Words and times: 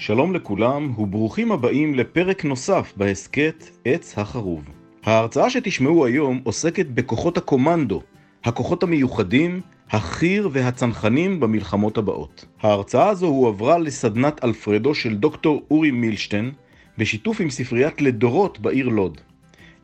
שלום 0.00 0.34
לכולם 0.34 0.94
וברוכים 0.98 1.52
הבאים 1.52 1.94
לפרק 1.94 2.44
נוסף 2.44 2.92
בהסכת 2.96 3.64
עץ 3.84 4.18
החרוב. 4.18 4.64
ההרצאה 5.04 5.50
שתשמעו 5.50 6.06
היום 6.06 6.40
עוסקת 6.44 6.86
בכוחות 6.86 7.38
הקומנדו, 7.38 8.02
הכוחות 8.44 8.82
המיוחדים, 8.82 9.60
החי"ר 9.90 10.48
והצנחנים 10.52 11.40
במלחמות 11.40 11.98
הבאות. 11.98 12.44
ההרצאה 12.62 13.08
הזו 13.08 13.26
הועברה 13.26 13.78
לסדנת 13.78 14.44
אלפרדו 14.44 14.94
של 14.94 15.16
דוקטור 15.16 15.62
אורי 15.70 15.90
מילשטיין, 15.90 16.52
בשיתוף 16.98 17.40
עם 17.40 17.50
ספריית 17.50 18.00
לדורות 18.00 18.60
בעיר 18.60 18.88
לוד. 18.88 19.20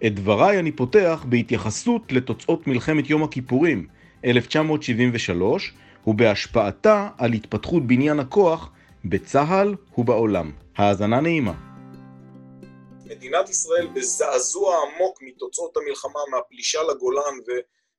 את 0.07 0.15
דבריי 0.15 0.59
אני 0.59 0.73
פותח 0.73 1.25
בהתייחסות 1.29 2.13
לתוצאות 2.13 2.67
מלחמת 2.67 3.11
יום 3.11 3.23
הכיפורים 3.23 3.87
1973 4.25 5.73
ובהשפעתה 6.07 7.09
על 7.19 7.33
התפתחות 7.33 7.87
בניין 7.87 8.21
הכוח 8.21 8.71
בצה"ל 9.09 9.75
ובעולם. 9.99 10.53
האזנה 10.77 11.21
נעימה. 11.21 11.53
מדינת 13.05 13.49
ישראל 13.49 13.87
בזעזוע 13.87 14.83
עמוק 14.83 15.19
מתוצאות 15.23 15.77
המלחמה, 15.77 16.21
מהפלישה 16.31 16.83
לגולן 16.83 17.35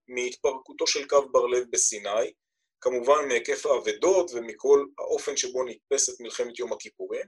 ומהתפרקותו 0.10 0.88
של 0.88 1.08
קו 1.08 1.30
בר 1.32 1.46
לב 1.46 1.64
בסיני, 1.72 2.34
כמובן 2.82 3.28
מהיקף 3.28 3.66
האבדות 3.66 4.32
ומכל 4.34 4.86
האופן 5.00 5.38
שבו 5.38 5.64
נתפסת 5.64 6.22
מלחמת 6.22 6.60
יום 6.60 6.74
הכיפורים. 6.74 7.26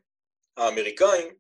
האמריקאים 0.58 1.34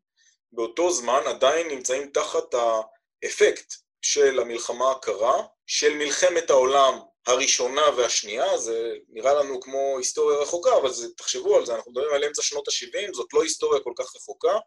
באותו 0.51 0.91
זמן 0.91 1.21
עדיין 1.26 1.67
נמצאים 1.67 2.09
תחת 2.09 2.53
האפקט 2.53 3.73
של 4.01 4.40
המלחמה 4.40 4.91
הקרה, 4.91 5.43
של 5.67 5.98
מלחמת 5.98 6.49
העולם 6.49 6.99
הראשונה 7.25 7.81
והשנייה, 7.98 8.57
זה 8.57 8.93
נראה 9.09 9.34
לנו 9.34 9.59
כמו 9.59 9.98
היסטוריה 9.98 10.37
רחוקה, 10.37 10.77
אבל 10.77 10.91
זה, 10.91 11.07
תחשבו 11.17 11.57
על 11.57 11.65
זה, 11.65 11.76
אנחנו 11.76 11.91
מדברים 11.91 12.13
על 12.13 12.23
אמצע 12.23 12.41
שנות 12.41 12.67
ה-70, 12.67 13.13
זאת 13.13 13.34
לא 13.34 13.43
היסטוריה 13.43 13.81
כל 13.84 13.93
כך 13.98 14.15
רחוקה, 14.15 14.57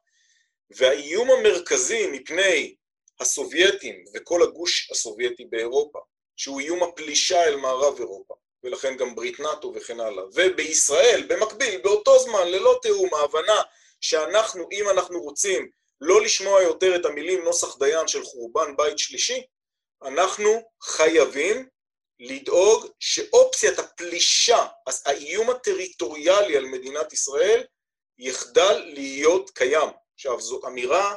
והאיום 0.70 1.30
המרכזי 1.30 2.06
מפני 2.06 2.74
הסובייטים 3.20 4.04
וכל 4.14 4.42
הגוש 4.42 4.90
הסובייטי 4.90 5.44
באירופה, 5.44 5.98
שהוא 6.36 6.60
איום 6.60 6.82
הפלישה 6.82 7.44
אל 7.44 7.56
מערב 7.56 7.98
אירופה, 7.98 8.34
ולכן 8.64 8.96
גם 8.96 9.14
ברית 9.14 9.40
נאט"ו 9.40 9.72
וכן 9.74 10.00
הלאה, 10.00 10.24
ובישראל, 10.34 11.26
במקביל, 11.28 11.80
באותו 11.80 12.18
זמן, 12.18 12.48
ללא 12.48 12.78
תיאום, 12.82 13.14
ההבנה 13.14 13.62
שאנחנו, 14.00 14.68
אם 14.72 14.88
אנחנו 14.90 15.20
רוצים 15.20 15.70
לא 16.00 16.20
לשמוע 16.22 16.62
יותר 16.62 16.96
את 16.96 17.06
המילים 17.06 17.44
נוסח 17.44 17.78
דיין 17.78 18.08
של 18.08 18.24
חורבן 18.24 18.76
בית 18.76 18.98
שלישי, 18.98 19.42
אנחנו 20.02 20.62
חייבים 20.82 21.68
לדאוג 22.22 22.86
שאופציית 23.00 23.78
הפלישה, 23.78 24.66
האיום 25.06 25.50
הטריטוריאלי 25.50 26.56
על 26.56 26.64
מדינת 26.64 27.12
ישראל, 27.12 27.64
יחדל 28.18 28.82
להיות 28.94 29.50
קיים. 29.50 29.88
עכשיו, 30.14 30.40
זו 30.40 30.60
אמירה 30.66 31.14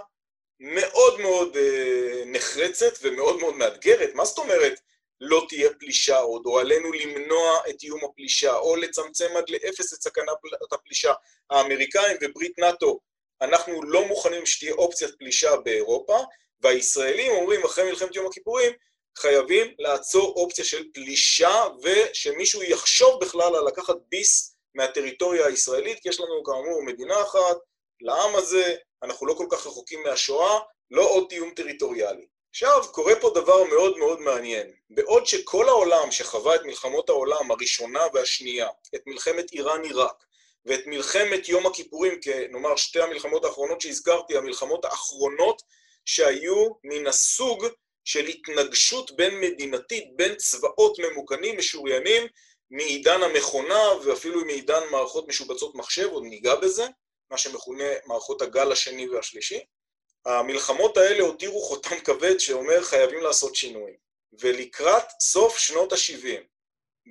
מאוד 0.59 1.19
מאוד 1.19 1.57
אה, 1.57 2.23
נחרצת 2.25 2.93
ומאוד 3.01 3.39
מאוד 3.39 3.55
מאתגרת. 3.55 4.09
מה 4.13 4.25
זאת 4.25 4.37
אומרת 4.37 4.79
לא 5.21 5.45
תהיה 5.49 5.69
פלישה 5.79 6.17
עוד, 6.17 6.41
או 6.45 6.59
עלינו 6.59 6.91
למנוע 6.91 7.59
את 7.69 7.83
איום 7.83 8.05
הפלישה, 8.05 8.55
או 8.55 8.75
לצמצם 8.75 9.37
עד 9.37 9.49
לאפס 9.49 9.93
את 9.93 10.01
סכנת 10.01 10.27
הפלישה. 10.71 11.13
האמריקאים 11.49 12.17
וברית 12.21 12.59
נאט"ו, 12.59 12.99
אנחנו 13.41 13.83
לא 13.83 14.05
מוכנים 14.07 14.45
שתהיה 14.45 14.73
אופציית 14.73 15.15
פלישה 15.19 15.55
באירופה, 15.55 16.17
והישראלים 16.61 17.31
אומרים 17.31 17.65
אחרי 17.65 17.83
מלחמת 17.83 18.15
יום 18.15 18.25
הכיפורים, 18.27 18.73
חייבים 19.17 19.73
לעצור 19.79 20.33
אופציה 20.35 20.65
של 20.65 20.83
פלישה 20.93 21.63
ושמישהו 21.83 22.63
יחשוב 22.63 23.21
בכלל 23.21 23.55
על 23.55 23.67
לקחת 23.67 23.95
ביס 24.09 24.55
מהטריטוריה 24.75 25.45
הישראלית, 25.45 25.99
כי 25.99 26.09
יש 26.09 26.19
לנו 26.19 26.43
כאמור 26.43 26.83
מדינה 26.83 27.21
אחת, 27.21 27.57
לעם 28.01 28.35
הזה, 28.35 28.75
אנחנו 29.03 29.27
לא 29.27 29.33
כל 29.33 29.47
כך 29.49 29.67
רחוקים 29.67 30.03
מהשואה, 30.03 30.59
לא 30.91 31.09
עוד 31.09 31.25
תיאום 31.29 31.49
טריטוריאלי. 31.49 32.25
עכשיו, 32.49 32.83
קורה 32.91 33.13
פה 33.21 33.31
דבר 33.35 33.63
מאוד 33.63 33.97
מאוד 33.97 34.19
מעניין. 34.19 34.71
בעוד 34.89 35.25
שכל 35.25 35.69
העולם 35.69 36.11
שחווה 36.11 36.55
את 36.55 36.61
מלחמות 36.65 37.09
העולם 37.09 37.51
הראשונה 37.51 37.99
והשנייה, 38.13 38.67
את 38.95 39.01
מלחמת 39.05 39.51
איראן-עיראק, 39.53 40.23
ואת 40.65 40.87
מלחמת 40.87 41.49
יום 41.49 41.65
הכיפורים, 41.65 42.21
כנאמר 42.21 42.75
שתי 42.75 43.01
המלחמות 43.01 43.45
האחרונות 43.45 43.81
שהזכרתי, 43.81 44.37
המלחמות 44.37 44.85
האחרונות 44.85 45.61
שהיו 46.05 46.69
מן 46.83 47.07
הסוג 47.07 47.65
של 48.05 48.25
התנגשות 48.25 49.11
בין 49.15 49.39
מדינתית, 49.39 50.15
בין 50.15 50.35
צבאות 50.35 50.99
ממוכנים, 50.99 51.57
משוריינים, 51.57 52.27
מעידן 52.71 53.23
המכונה 53.23 53.81
ואפילו 54.05 54.45
מעידן 54.45 54.81
מערכות 54.91 55.27
משובצות 55.27 55.75
מחשב, 55.75 56.09
עוד 56.11 56.23
ניגע 56.23 56.55
בזה, 56.55 56.85
מה 57.31 57.37
שמכונה 57.37 57.83
מערכות 58.05 58.41
הגל 58.41 58.71
השני 58.71 59.09
והשלישי. 59.09 59.59
המלחמות 60.25 60.97
האלה 60.97 61.23
הותירו 61.23 61.61
חותם 61.61 61.99
כבד 61.99 62.37
שאומר 62.37 62.83
חייבים 62.83 63.21
לעשות 63.21 63.55
שינויים. 63.55 63.95
ולקראת 64.39 65.03
סוף 65.21 65.57
שנות 65.57 65.93
ה-70, 65.93 66.43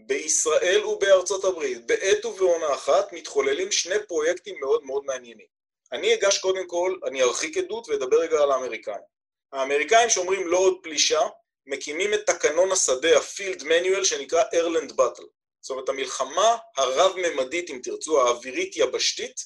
בישראל 0.06 0.84
ובארצות 0.84 1.44
הברית, 1.44 1.86
בעת 1.86 2.24
ובעונה 2.24 2.74
אחת, 2.74 3.12
מתחוללים 3.12 3.72
שני 3.72 3.94
פרויקטים 4.08 4.54
מאוד 4.60 4.84
מאוד 4.84 5.04
מעניינים. 5.04 5.46
אני 5.92 6.14
אגש 6.14 6.38
קודם 6.38 6.68
כל, 6.68 6.98
אני 7.06 7.22
ארחיק 7.22 7.56
עדות 7.56 7.88
ואדבר 7.88 8.20
רגע 8.20 8.42
על 8.42 8.50
האמריקאים. 8.50 9.13
האמריקאים 9.54 10.10
שאומרים 10.10 10.46
לא 10.46 10.58
עוד 10.58 10.78
פלישה, 10.82 11.20
מקימים 11.66 12.14
את 12.14 12.26
תקנון 12.26 12.72
השדה, 12.72 13.18
הפילד 13.18 13.62
מניואל, 13.62 14.04
שנקרא 14.04 14.42
ארלנד 14.54 14.92
באטל. 14.92 15.22
זאת 15.60 15.70
אומרת, 15.70 15.88
המלחמה 15.88 16.56
הרב-ממדית, 16.76 17.70
אם 17.70 17.80
תרצו, 17.82 18.20
האווירית-יבשתית, 18.20 19.40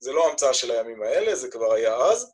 זה 0.00 0.12
לא 0.12 0.30
המצאה 0.30 0.54
של 0.54 0.70
הימים 0.70 1.02
האלה, 1.02 1.36
זה 1.36 1.50
כבר 1.50 1.72
היה 1.72 1.96
אז, 1.96 2.32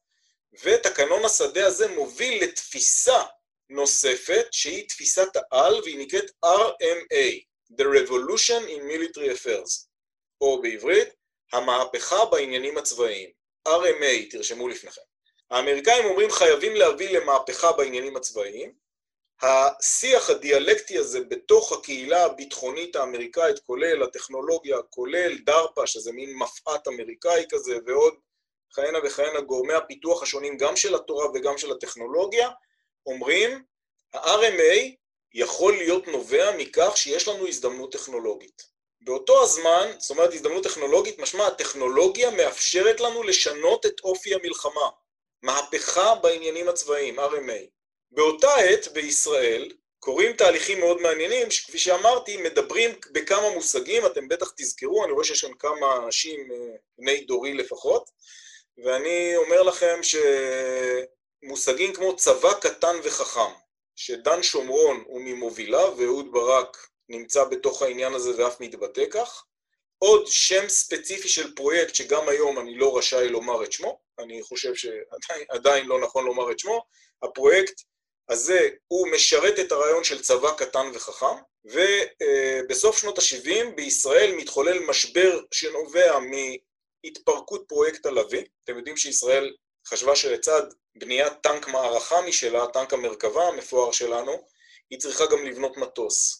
ותקנון 0.62 1.25
השדה 1.25 1.66
הזה 1.66 1.88
מוביל 1.88 2.44
לתפיסה 2.44 3.22
נוספת, 3.70 4.47
שהיא 4.50 4.88
תפיסת 4.88 5.28
העל, 5.37 5.81
והיא 5.82 5.99
נקראת 5.99 6.31
RMA, 6.44 7.41
The 7.72 7.84
Revolution 7.84 8.62
in 8.69 8.81
Military 8.93 9.37
Affairs, 9.37 9.87
או 10.41 10.62
בעברית, 10.62 11.09
המהפכה 11.53 12.25
בעניינים 12.25 12.78
הצבאיים. 12.78 13.31
RMA, 13.69 14.31
תרשמו 14.31 14.69
לפניכם. 14.69 15.09
האמריקאים 15.50 16.05
אומרים 16.05 16.31
חייבים 16.31 16.75
להביא 16.75 17.19
למהפכה 17.19 17.72
בעניינים 17.72 18.16
הצבאיים. 18.16 18.72
השיח 19.43 20.31
הדיאלקטי 20.31 20.99
הזה 20.99 21.21
בתוך 21.21 21.72
הקהילה 21.72 22.25
הביטחונית 22.25 22.97
האמריקאית, 22.97 23.59
כולל 23.59 24.03
הטכנולוגיה, 24.03 24.77
כולל 24.91 25.38
דרפ"א, 25.38 25.87
שזה 25.87 26.12
מין 26.12 26.34
מפא"ת 26.34 26.88
אמריקאי 26.88 27.44
כזה, 27.50 27.78
ועוד 27.87 28.15
כהנה 28.72 28.99
וכהנה 29.05 29.41
גורמי 29.41 29.75
הפיתוח 29.75 30.22
השונים, 30.22 30.56
גם 30.56 30.77
של 30.77 30.94
התורה 30.94 31.27
וגם 31.34 31.59
של 31.59 31.72
הטכנולוגיה, 31.72 32.50
אומרים, 33.06 33.65
ה-RMA 34.15 34.91
יכול 35.34 35.72
להיות 35.72 36.09
נובע 36.09 36.56
מכך 36.56 36.93
שיש 36.97 37.28
לנו 37.28 37.49
הזדמנות 37.49 37.93
טכנולוגית. 37.93 38.62
באותו 39.00 39.43
הזמן, 39.43 39.91
זאת 39.99 40.11
אומרת 40.11 40.32
הזדמנות 40.32 40.65
טכנולוגית, 40.65 41.19
משמע 41.19 41.47
הטכנולוגיה 41.47 42.31
מאפשרת 42.31 43.00
לנו 43.00 43.22
לשנות 43.22 43.87
את 43.87 44.00
אופי 44.05 44.34
המלחמה. 44.34 44.88
מהפכה 45.43 46.15
בעניינים 46.15 46.69
הצבאיים, 46.69 47.19
RMA. 47.19 47.67
באותה 48.11 48.55
עת 48.55 48.89
בישראל 48.93 49.71
קורים 49.99 50.33
תהליכים 50.33 50.81
מאוד 50.81 51.01
מעניינים, 51.01 51.51
שכפי 51.51 51.78
שאמרתי, 51.78 52.37
מדברים 52.37 52.91
בכמה 53.12 53.50
מושגים, 53.50 54.06
אתם 54.06 54.29
בטח 54.29 54.50
תזכרו, 54.56 55.05
אני 55.05 55.12
רואה 55.12 55.25
שיש 55.25 55.41
כאן 55.45 55.55
כמה 55.59 55.97
אנשים, 55.97 56.53
אה, 56.53 56.77
בני 56.99 57.25
דורי 57.25 57.55
לפחות, 57.55 58.11
ואני 58.84 59.37
אומר 59.37 59.62
לכם 59.62 60.00
שמושגים 61.43 61.95
כמו 61.95 62.17
צבא 62.17 62.53
קטן 62.53 62.97
וחכם, 63.03 63.53
שדן 63.97 64.43
שומרון 64.43 65.05
הוא 65.06 65.20
ממוביליו 65.20 65.94
ואהוד 65.99 66.32
ברק 66.32 66.87
נמצא 67.09 67.44
בתוך 67.44 67.82
העניין 67.82 68.14
הזה 68.14 68.31
ואף 68.37 68.61
מתבטא 68.61 69.05
כך, 69.11 69.44
עוד 69.99 70.26
שם 70.26 70.69
ספציפי 70.69 71.29
של 71.29 71.55
פרויקט 71.55 71.94
שגם 71.94 72.29
היום 72.29 72.59
אני 72.59 72.75
לא 72.79 72.99
רשאי 72.99 73.29
לומר 73.29 73.64
את 73.64 73.73
שמו, 73.73 73.99
אני 74.22 74.43
חושב 74.43 74.72
שעדיין 74.75 75.87
לא 75.87 76.00
נכון 76.00 76.25
לומר 76.25 76.52
את 76.52 76.58
שמו, 76.58 76.84
הפרויקט 77.22 77.81
הזה 78.28 78.69
הוא 78.88 79.08
משרת 79.08 79.58
את 79.58 79.72
הרעיון 79.72 80.05
של 80.05 80.22
צבא 80.22 80.52
קטן 80.56 80.90
וחכם, 80.94 81.37
ובסוף 81.64 82.99
שנות 82.99 83.19
ה-70 83.19 83.70
בישראל 83.76 84.34
מתחולל 84.37 84.78
משבר 84.78 85.40
שנובע 85.50 86.19
מהתפרקות 86.19 87.64
פרויקט 87.69 88.06
הלוי, 88.06 88.44
אתם 88.64 88.76
יודעים 88.76 88.96
שישראל 88.96 89.55
חשבה 89.87 90.17
שלצד 90.17 90.62
בניית 90.94 91.32
טנק 91.43 91.69
מערכה 91.69 92.23
משלה, 92.23 92.66
טנק 92.66 92.93
המרכבה 92.93 93.49
המפואר 93.49 93.93
שלנו, 93.93 94.46
היא 94.90 94.99
צריכה 94.99 95.26
גם 95.26 95.46
לבנות 95.46 95.76
מטוס. 95.76 96.39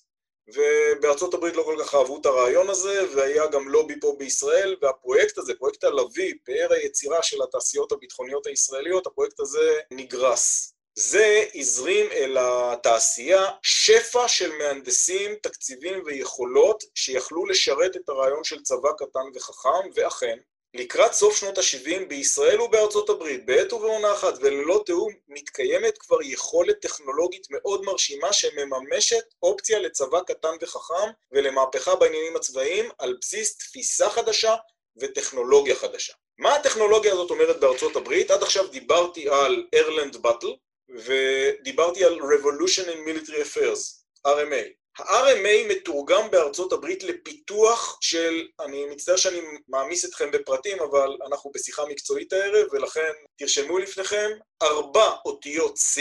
ובארצות 0.55 1.35
הברית 1.35 1.57
לא 1.57 1.63
כל 1.63 1.77
כך 1.81 1.95
אהבו 1.95 2.19
את 2.21 2.27
הרעיון 2.27 2.71
הזה, 2.71 3.05
והיה 3.15 3.47
גם 3.47 3.69
לובי 3.69 4.01
פה 4.01 4.15
בישראל, 4.19 4.77
והפרויקט 4.83 5.39
הזה, 5.39 5.55
פרויקט 5.55 5.85
הלוי, 5.85 6.39
פאר 6.45 6.69
היצירה 6.71 7.23
של 7.23 7.43
התעשיות 7.43 7.93
הביטחוניות 7.93 8.47
הישראליות, 8.47 9.07
הפרויקט 9.07 9.41
הזה 9.41 9.79
נגרס. 9.91 10.75
זה 10.95 11.45
הזרים 11.55 12.07
אל 12.13 12.37
התעשייה 12.41 13.47
שפע 13.63 14.29
של 14.29 14.53
מהנדסים, 14.53 15.35
תקציבים 15.43 16.03
ויכולות 16.07 16.85
שיכלו 16.95 17.47
לשרת 17.47 17.97
את 17.97 18.09
הרעיון 18.09 18.45
של 18.45 18.63
צבא 18.63 18.93
קטן 18.99 19.21
וחכם, 19.35 19.91
ואכן, 19.95 20.39
לקראת 20.75 21.13
סוף 21.13 21.37
שנות 21.37 21.59
ה-70 21.59 22.05
בישראל 22.09 22.61
ובארצות 22.61 23.11
הברית, 23.11 23.47
בעת 23.47 23.73
ובעונה 23.73 24.13
אחת 24.13 24.35
וללא 24.41 24.83
תיאום, 24.87 25.13
מתקיימת 25.29 25.99
כבר 25.99 26.23
יכולת 26.23 26.81
טכנולוגית 26.81 27.47
מאוד 27.51 27.83
מרשימה 27.85 28.33
שמממשת 28.33 29.25
אופציה 29.43 29.79
לצבא 29.79 30.21
קטן 30.27 30.57
וחכם 30.61 31.11
ולמהפכה 31.33 31.95
בעניינים 31.95 32.37
הצבאיים 32.37 32.91
על 32.99 33.17
בסיס 33.21 33.59
תפיסה 33.59 34.11
חדשה 34.11 34.55
וטכנולוגיה 34.97 35.75
חדשה. 35.75 36.13
מה 36.39 36.55
הטכנולוגיה 36.55 37.13
הזאת 37.13 37.31
אומרת 37.31 37.61
בארצות 37.61 37.97
הברית? 37.97 38.31
עד 38.31 38.43
עכשיו 38.43 38.67
דיברתי 38.67 39.29
על 39.29 39.67
ארלנד 39.75 40.17
באטל 40.17 40.55
ודיברתי 40.95 42.05
על 42.05 42.19
Revolution 42.19 42.85
in 42.85 42.99
Military 43.09 43.41
Affairs, 43.45 44.05
RMA. 44.27 44.80
ה-RMA 44.99 45.69
מתורגם 45.69 46.31
בארצות 46.31 46.73
הברית 46.73 47.03
לפיתוח 47.03 47.99
של, 48.01 48.49
אני 48.61 48.87
מצטער 48.87 49.17
שאני 49.17 49.41
מעמיס 49.69 50.05
אתכם 50.05 50.31
בפרטים, 50.31 50.81
אבל 50.81 51.17
אנחנו 51.27 51.51
בשיחה 51.55 51.85
מקצועית 51.87 52.33
הערב, 52.33 52.67
ולכן 52.73 53.13
תרשמו 53.37 53.79
לפניכם 53.79 54.31
ארבע 54.63 55.17
אותיות 55.25 55.77
C, 55.77 56.01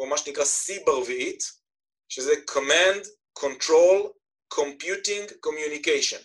או 0.00 0.06
מה 0.06 0.18
שנקרא 0.18 0.44
C 0.44 0.84
ברביעית, 0.84 1.42
שזה 2.08 2.32
Command, 2.50 3.06
Control, 3.38 4.08
Computing, 4.54 5.32
Communication. 5.46 6.22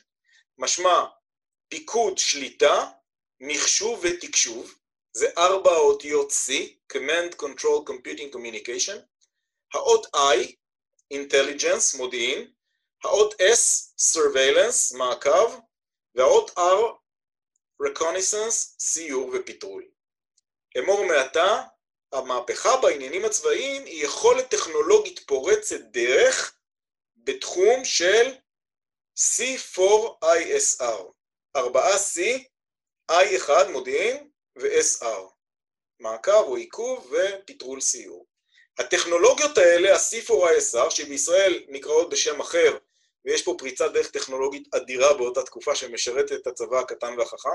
משמע 0.57 1.05
פיקוד 1.69 2.17
שליטה, 2.17 2.85
מחשוב 3.39 3.99
ותקשוב, 4.03 4.73
זה 5.13 5.29
ארבע 5.37 5.75
אותיות 5.75 6.31
C, 6.31 6.51
Command, 6.93 7.35
Control, 7.41 7.89
Computing, 7.89 8.35
Communication. 8.35 8.97
האות 9.73 10.05
I, 10.15 10.60
Intelligence, 11.11 11.97
מודיעין, 11.97 12.51
האות 13.03 13.33
S, 13.33 13.93
Surveillance, 13.97 14.97
מעקב, 14.97 15.59
והאות 16.15 16.49
R, 16.49 16.81
Reconnaissance, 17.83 18.79
סיור 18.79 19.31
ופטרול. 19.33 19.87
אמור 20.77 21.05
מעתה, 21.05 21.61
המהפכה 22.13 22.81
בעניינים 22.81 23.25
הצבאיים 23.25 23.85
היא 23.85 24.05
יכולת 24.05 24.49
טכנולוגית 24.49 25.19
פורצת 25.27 25.79
דרך 25.79 26.55
בתחום 27.15 27.85
של 27.85 28.35
C4ISR, 29.17 31.03
ארבעה 31.55 31.95
C, 31.95 32.19
I1 33.11 33.71
מודיעין 33.71 34.29
ו-SR, 34.57 35.21
מעקב 35.99 36.43
או 36.43 36.55
עיכוב 36.55 37.13
ופטרול 37.13 37.81
סיור. 37.81 38.30
הטכנולוגיות 38.79 39.57
האלה, 39.57 39.95
ה-C4ISR, 39.95 40.89
שבישראל 40.89 41.63
נקראות 41.67 42.09
בשם 42.09 42.39
אחר, 42.39 42.77
ויש 43.25 43.41
פה 43.41 43.55
פריצת 43.57 43.93
דרך 43.93 44.11
טכנולוגית 44.11 44.75
אדירה 44.75 45.13
באותה 45.13 45.43
תקופה 45.43 45.75
שמשרתת 45.75 46.31
את 46.31 46.47
הצבא 46.47 46.79
הקטן 46.79 47.19
והחכם, 47.19 47.49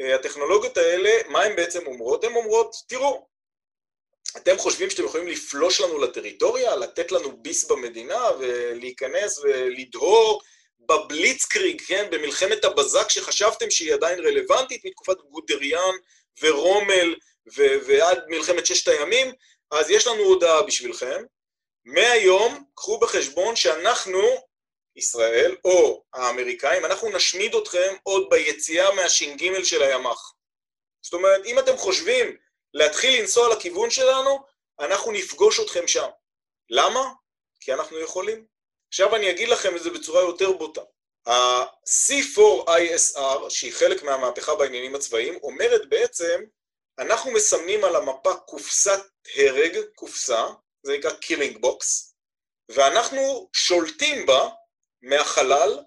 אה, 0.00 0.14
הטכנולוגיות 0.14 0.76
האלה, 0.76 1.10
מה 1.28 1.42
הן 1.42 1.56
בעצם 1.56 1.86
אומרות? 1.86 2.24
הן 2.24 2.34
אומרות, 2.36 2.76
תראו, 2.88 3.26
אתם 4.36 4.58
חושבים 4.58 4.90
שאתם 4.90 5.04
יכולים 5.04 5.28
לפלוש 5.28 5.80
לנו 5.80 5.98
לטריטוריה, 5.98 6.76
לתת 6.76 7.12
לנו 7.12 7.42
ביס 7.42 7.64
במדינה 7.64 8.30
ולהיכנס 8.38 9.38
ולדהור 9.38 10.42
בבליצקריג, 10.80 11.80
כן, 11.86 12.08
במלחמת 12.10 12.64
הבזק 12.64 13.10
שחשבתם 13.10 13.70
שהיא 13.70 13.94
עדיין 13.94 14.18
רלוונטית 14.18 14.84
מתקופת 14.84 15.16
גודריאן 15.30 15.94
ורומל 16.42 17.14
ו- 17.56 17.86
ועד 17.86 18.18
מלחמת 18.28 18.66
ששת 18.66 18.88
הימים, 18.88 19.32
אז 19.70 19.90
יש 19.90 20.06
לנו 20.06 20.22
הודעה 20.22 20.62
בשבילכם. 20.62 21.24
מהיום, 21.84 22.64
קחו 22.74 22.98
בחשבון 22.98 23.56
שאנחנו, 23.56 24.22
ישראל, 24.96 25.56
או 25.64 26.04
האמריקאים, 26.14 26.84
אנחנו 26.84 27.08
נשמיד 27.08 27.54
אתכם 27.54 27.94
עוד 28.02 28.30
ביציאה 28.30 28.94
מהש"ג 28.94 29.62
של 29.62 29.82
הימ"ח. 29.82 30.32
זאת 31.02 31.14
אומרת, 31.14 31.44
אם 31.44 31.58
אתם 31.58 31.76
חושבים 31.76 32.36
להתחיל 32.74 33.20
לנסוע 33.20 33.54
לכיוון 33.54 33.90
שלנו, 33.90 34.38
אנחנו 34.80 35.12
נפגוש 35.12 35.60
אתכם 35.60 35.88
שם. 35.88 36.08
למה? 36.70 37.12
כי 37.60 37.72
אנחנו 37.72 38.00
יכולים. 38.00 38.46
עכשיו 38.88 39.16
אני 39.16 39.30
אגיד 39.30 39.48
לכם 39.48 39.76
את 39.76 39.82
זה 39.82 39.90
בצורה 39.90 40.20
יותר 40.20 40.52
בוטה. 40.52 40.80
ה-C4ISR, 41.26 43.50
שהיא 43.50 43.72
חלק 43.72 44.02
מהמהפכה 44.02 44.54
בעניינים 44.54 44.94
הצבאיים, 44.94 45.38
אומרת 45.42 45.88
בעצם, 45.88 46.44
אנחנו 46.98 47.30
מסמנים 47.30 47.84
על 47.84 47.96
המפה 47.96 48.34
קופסת 48.34 49.00
הרג, 49.36 49.78
קופסה, 49.94 50.46
זה 50.82 50.98
נקרא 50.98 51.10
killing 51.10 51.58
box, 51.60 52.14
ואנחנו 52.68 53.48
שולטים 53.52 54.26
בה 54.26 54.48
מהחלל, 55.02 55.78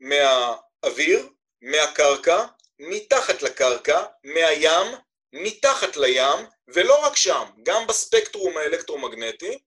מהאוויר, 0.00 1.28
מהקרקע, 1.62 2.46
מתחת 2.78 3.42
לקרקע, 3.42 4.04
מהים, 4.24 4.86
מתחת 5.32 5.96
לים, 5.96 6.46
ולא 6.68 7.06
רק 7.06 7.16
שם, 7.16 7.44
גם 7.62 7.86
בספקטרום 7.86 8.56
האלקטרומגנטי, 8.56 9.58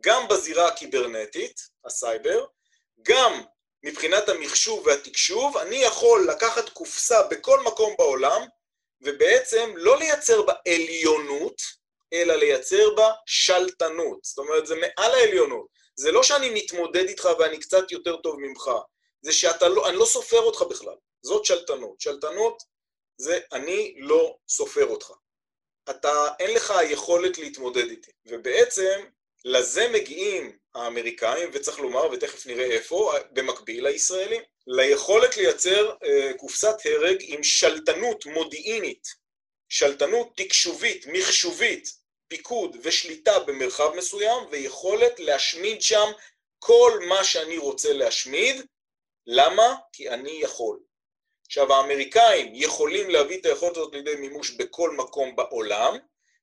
גם 0.00 0.28
בזירה 0.28 0.68
הקיברנטית, 0.68 1.60
הסייבר, 1.84 2.46
גם 3.02 3.42
מבחינת 3.82 4.28
המחשוב 4.28 4.86
והתקשוב, 4.86 5.56
אני 5.56 5.76
יכול 5.76 6.26
לקחת 6.30 6.68
קופסה 6.68 7.22
בכל 7.22 7.62
מקום 7.62 7.94
בעולם, 7.98 8.46
ובעצם 9.06 9.72
לא 9.76 9.98
לייצר 9.98 10.42
בה 10.42 10.52
עליונות, 10.68 11.62
אלא 12.12 12.34
לייצר 12.34 12.94
בה 12.94 13.12
שלטנות. 13.26 14.18
זאת 14.24 14.38
אומרת, 14.38 14.66
זה 14.66 14.74
מעל 14.74 15.12
העליונות. 15.12 15.66
זה 15.96 16.12
לא 16.12 16.22
שאני 16.22 16.50
מתמודד 16.50 17.08
איתך 17.08 17.28
ואני 17.38 17.60
קצת 17.60 17.92
יותר 17.92 18.16
טוב 18.16 18.36
ממך, 18.40 18.70
זה 19.22 19.32
שאני 19.32 19.74
לא, 19.74 19.92
לא 19.92 20.04
סופר 20.04 20.40
אותך 20.40 20.62
בכלל. 20.62 20.94
זאת 21.22 21.44
שלטנות. 21.44 22.00
שלטנות 22.00 22.62
זה 23.18 23.38
אני 23.52 23.94
לא 23.98 24.36
סופר 24.48 24.86
אותך. 24.86 25.12
אתה, 25.90 26.28
אין 26.38 26.54
לך 26.54 26.70
היכולת 26.70 27.38
להתמודד 27.38 27.90
איתי. 27.90 28.10
ובעצם 28.26 29.04
לזה 29.44 29.88
מגיעים 29.88 30.58
האמריקאים, 30.74 31.50
וצריך 31.52 31.78
לומר, 31.78 32.10
ותכף 32.12 32.46
נראה 32.46 32.64
איפה, 32.64 33.12
במקביל 33.30 33.88
לישראלים, 33.88 34.42
ליכולת 34.66 35.36
לייצר 35.36 35.94
אה, 36.04 36.32
קופסת 36.36 36.76
הרג 36.84 37.16
עם 37.20 37.42
שלטנות 37.42 38.26
מודיעינית, 38.26 39.08
שלטנות 39.68 40.32
תקשובית, 40.36 41.06
מחשובית, 41.06 41.88
פיקוד 42.28 42.76
ושליטה 42.82 43.38
במרחב 43.38 43.92
מסוים, 43.96 44.46
ויכולת 44.50 45.20
להשמיד 45.20 45.82
שם 45.82 46.12
כל 46.58 47.00
מה 47.08 47.24
שאני 47.24 47.58
רוצה 47.58 47.92
להשמיד. 47.92 48.66
למה? 49.26 49.74
כי 49.92 50.08
אני 50.10 50.30
יכול. 50.30 50.80
עכשיו, 51.46 51.72
האמריקאים 51.72 52.52
יכולים 52.54 53.10
להביא 53.10 53.40
את 53.40 53.46
היכולת 53.46 53.76
הזאת 53.76 53.94
לידי 53.94 54.16
מימוש 54.16 54.50
בכל 54.50 54.90
מקום 54.90 55.36
בעולם. 55.36 55.96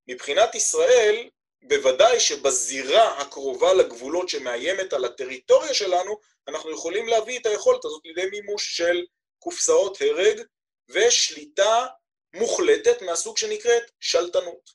מבחינת 0.08 0.56
ישראל, 0.56 1.30
בוודאי 1.64 2.20
שבזירה 2.20 3.22
הקרובה 3.22 3.74
לגבולות 3.74 4.30
שמאיימת 4.30 4.94
על 4.94 5.06
הטריטוריה 5.06 5.74
שלנו, 5.74 6.20
אנחנו 6.48 6.72
יכולים 6.72 7.08
להביא 7.08 7.40
את 7.40 7.46
היכולת 7.46 7.86
הזאת 7.86 8.02
לידי 8.06 8.26
מימוש 8.32 8.78
של 8.78 9.06
קופסאות 9.40 10.02
הרג 10.02 10.42
ושליטה 10.90 11.86
מוחלטת 12.34 13.02
מהסוג 13.02 13.38
שנקראת 13.38 13.84
שלטנות. 14.00 14.70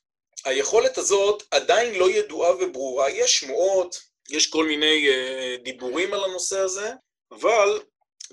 היכולת 0.45 0.97
הזאת 0.97 1.43
עדיין 1.51 1.95
לא 1.95 2.09
ידועה 2.09 2.55
וברורה, 2.55 3.09
יש 3.09 3.39
שמועות, 3.39 4.01
יש 4.29 4.47
כל 4.47 4.65
מיני 4.65 5.07
uh, 5.09 5.63
דיבורים 5.63 6.13
על 6.13 6.23
הנושא 6.23 6.59
הזה, 6.59 6.91
אבל 7.31 7.81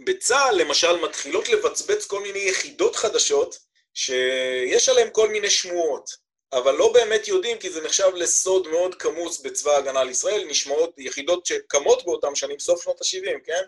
בצה"ל 0.05 0.55
למשל 0.55 0.97
מתחילות 0.97 1.49
לבצבץ 1.49 2.07
כל 2.07 2.21
מיני 2.21 2.39
יחידות 2.39 2.97
חדשות 2.97 3.59
שיש 3.95 4.89
עליהן 4.89 5.09
כל 5.13 5.29
מיני 5.29 5.51
שמועות. 5.51 6.26
אבל 6.53 6.75
לא 6.75 6.93
באמת 6.93 7.29
יודעים, 7.29 7.59
כי 7.59 7.71
זה 7.71 7.81
נחשב 7.81 8.11
לסוד 8.15 8.69
מאוד 8.69 8.95
כמוס 8.95 9.41
בצבא 9.41 9.73
ההגנה 9.73 10.05
לישראל, 10.05 10.45
נשמעות 10.45 10.95
יחידות 10.99 11.47
שקמות 11.47 12.05
באותם 12.05 12.35
שנים, 12.35 12.59
סוף 12.59 12.85
שנות 12.85 13.01
ה-70, 13.01 13.39
כן? 13.45 13.63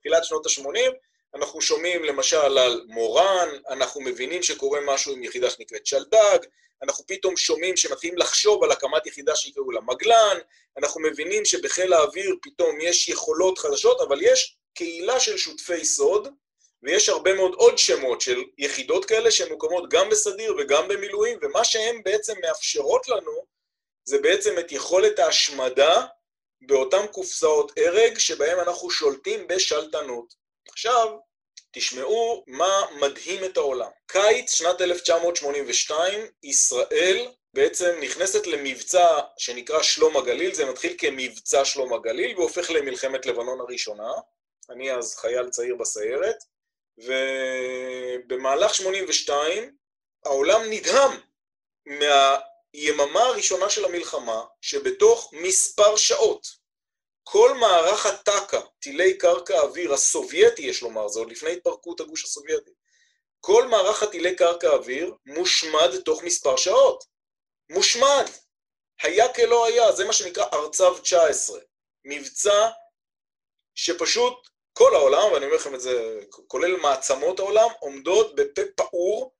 תחילת 0.00 0.24
שנות 0.24 0.46
ה-80, 0.46 0.92
אנחנו 1.34 1.60
שומעים 1.60 2.04
למשל 2.04 2.58
על 2.58 2.84
מורן, 2.88 3.48
אנחנו 3.68 4.00
מבינים 4.00 4.42
שקורה 4.42 4.80
משהו 4.86 5.12
עם 5.12 5.22
יחידה 5.24 5.50
שנקראת 5.50 5.86
שלדג, 5.86 6.38
אנחנו 6.82 7.04
פתאום 7.06 7.36
שומעים 7.36 7.76
שמתחילים 7.76 8.18
לחשוב 8.18 8.64
על 8.64 8.70
הקמת 8.70 9.06
יחידה 9.06 9.36
שיקראו 9.36 9.70
לה 9.70 9.80
מגלן, 9.80 10.38
אנחנו 10.78 11.00
מבינים 11.00 11.44
שבחיל 11.44 11.92
האוויר 11.92 12.36
פתאום 12.42 12.80
יש 12.80 13.08
יכולות 13.08 13.58
חדשות, 13.58 14.00
אבל 14.00 14.22
יש 14.22 14.56
קהילה 14.74 15.20
של 15.20 15.36
שותפי 15.36 15.84
סוד, 15.84 16.28
ויש 16.82 17.08
הרבה 17.08 17.34
מאוד 17.34 17.54
עוד 17.54 17.78
שמות 17.78 18.20
של 18.20 18.42
יחידות 18.58 19.04
כאלה 19.04 19.30
שהן 19.30 19.48
מוקמות 19.52 19.88
גם 19.88 20.10
בסדיר 20.10 20.54
וגם 20.58 20.88
במילואים, 20.88 21.38
ומה 21.42 21.64
שהן 21.64 22.02
בעצם 22.02 22.34
מאפשרות 22.40 23.08
לנו 23.08 23.46
זה 24.04 24.18
בעצם 24.18 24.58
את 24.58 24.72
יכולת 24.72 25.18
ההשמדה 25.18 26.06
באותן 26.60 27.06
קופסאות 27.06 27.72
הרג 27.78 28.18
שבהן 28.18 28.58
אנחנו 28.58 28.90
שולטים 28.90 29.46
בשלטנות. 29.46 30.34
עכשיו, 30.68 31.18
תשמעו 31.72 32.44
מה 32.46 32.86
מדהים 33.00 33.44
את 33.44 33.56
העולם. 33.56 33.90
קיץ 34.06 34.54
שנת 34.54 34.80
1982, 34.80 36.26
ישראל 36.42 37.28
בעצם 37.54 37.98
נכנסת 38.00 38.46
למבצע 38.46 39.20
שנקרא 39.38 39.82
שלום 39.82 40.16
הגליל, 40.16 40.54
זה 40.54 40.64
מתחיל 40.64 40.94
כמבצע 40.98 41.64
שלום 41.64 41.92
הגליל 41.92 42.38
והופך 42.38 42.70
למלחמת 42.70 43.26
לבנון 43.26 43.60
הראשונה. 43.60 44.12
אני 44.70 44.92
אז 44.92 45.16
חייל 45.16 45.48
צעיר 45.50 45.76
בסיירת. 45.76 46.36
ובמהלך 46.98 48.74
82 48.74 49.76
העולם 50.24 50.60
נדהם 50.70 51.10
מהיממה 51.86 53.20
הראשונה 53.20 53.70
של 53.70 53.84
המלחמה, 53.84 54.44
שבתוך 54.60 55.32
מספר 55.32 55.96
שעות 55.96 56.62
כל 57.24 57.54
מערך 57.54 58.06
הטק"א, 58.06 58.60
טילי 58.80 59.18
קרקע 59.18 59.60
אוויר, 59.60 59.92
הסובייטי 59.94 60.62
יש 60.62 60.82
לומר, 60.82 61.08
זה 61.08 61.20
עוד 61.20 61.30
לפני 61.30 61.52
התפרקות 61.52 62.00
הגוש 62.00 62.24
הסובייטי, 62.24 62.70
כל 63.40 63.66
מערך 63.68 64.02
הטילי 64.02 64.36
קרקע 64.36 64.68
אוויר 64.68 65.14
מושמד 65.26 66.00
תוך 66.04 66.22
מספר 66.22 66.56
שעות. 66.56 67.04
מושמד. 67.70 68.24
היה 69.02 69.32
כלא 69.34 69.66
היה, 69.66 69.92
זה 69.92 70.04
מה 70.04 70.12
שנקרא 70.12 70.44
ארצב 70.52 70.98
19. 71.02 71.60
מבצע 72.04 72.68
שפשוט 73.74 74.48
כל 74.72 74.94
העולם, 74.94 75.32
ואני 75.32 75.44
אומר 75.44 75.56
לכם 75.56 75.74
את 75.74 75.80
זה, 75.80 76.20
כולל 76.46 76.76
מעצמות 76.76 77.38
העולם, 77.38 77.68
עומדות 77.80 78.34
בפה 78.34 78.62
פעור 78.74 79.32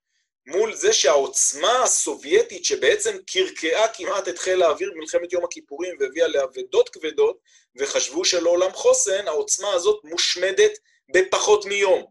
מול 0.47 0.75
זה 0.75 0.93
שהעוצמה 0.93 1.83
הסובייטית 1.83 2.65
שבעצם 2.65 3.17
קרקעה 3.27 3.89
כמעט 3.89 4.29
את 4.29 4.39
חיל 4.39 4.63
האוויר 4.63 4.91
במלחמת 4.95 5.33
יום 5.33 5.45
הכיפורים 5.45 5.97
והביאה 6.01 6.29
לאבדות 6.29 6.89
כבדות 6.89 7.39
וחשבו 7.77 8.25
שלעולם 8.25 8.73
חוסן, 8.73 9.29
העוצמה 9.29 9.73
הזאת 9.73 10.01
מושמדת 10.05 10.73
בפחות 11.15 11.65
מיום. 11.65 12.07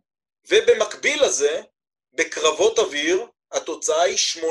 ובמקביל 0.50 1.26
לזה, 1.26 1.62
בקרבות 2.14 2.80
אוויר, 2.80 3.26
התוצאה 3.52 4.02
היא 4.02 4.18
80-0. 4.18 4.42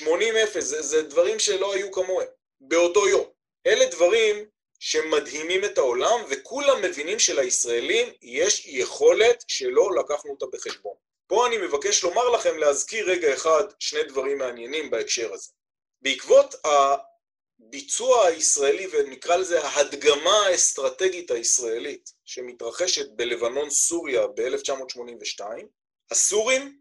80-0, 0.00 0.60
זה, 0.60 0.82
זה 0.82 1.02
דברים 1.02 1.38
שלא 1.38 1.74
היו 1.74 1.92
כמוהם, 1.92 2.28
באותו 2.60 3.08
יום. 3.08 3.24
אלה 3.66 3.86
דברים 3.86 4.46
שמדהימים 4.78 5.64
את 5.64 5.78
העולם, 5.78 6.20
וכולם 6.28 6.82
מבינים 6.82 7.18
שלישראלים 7.18 8.08
יש 8.22 8.66
יכולת 8.66 9.44
שלא 9.48 9.90
לקחנו 9.98 10.30
אותה 10.30 10.46
בחשבון. 10.52 10.94
פה 11.26 11.46
אני 11.46 11.58
מבקש 11.58 12.02
לומר 12.02 12.28
לכם, 12.28 12.58
להזכיר 12.58 13.10
רגע 13.10 13.34
אחד 13.34 13.64
שני 13.78 14.02
דברים 14.02 14.38
מעניינים 14.38 14.90
בהקשר 14.90 15.32
הזה. 15.32 15.50
בעקבות 16.02 16.54
הביצוע 17.60 18.26
הישראלי, 18.26 18.86
ונקרא 18.92 19.36
לזה 19.36 19.64
ההדגמה 19.64 20.46
האסטרטגית 20.46 21.30
הישראלית, 21.30 22.12
שמתרחשת 22.24 23.10
בלבנון 23.10 23.70
סוריה 23.70 24.26
ב-1982, 24.26 25.44
הסורים 26.10 26.78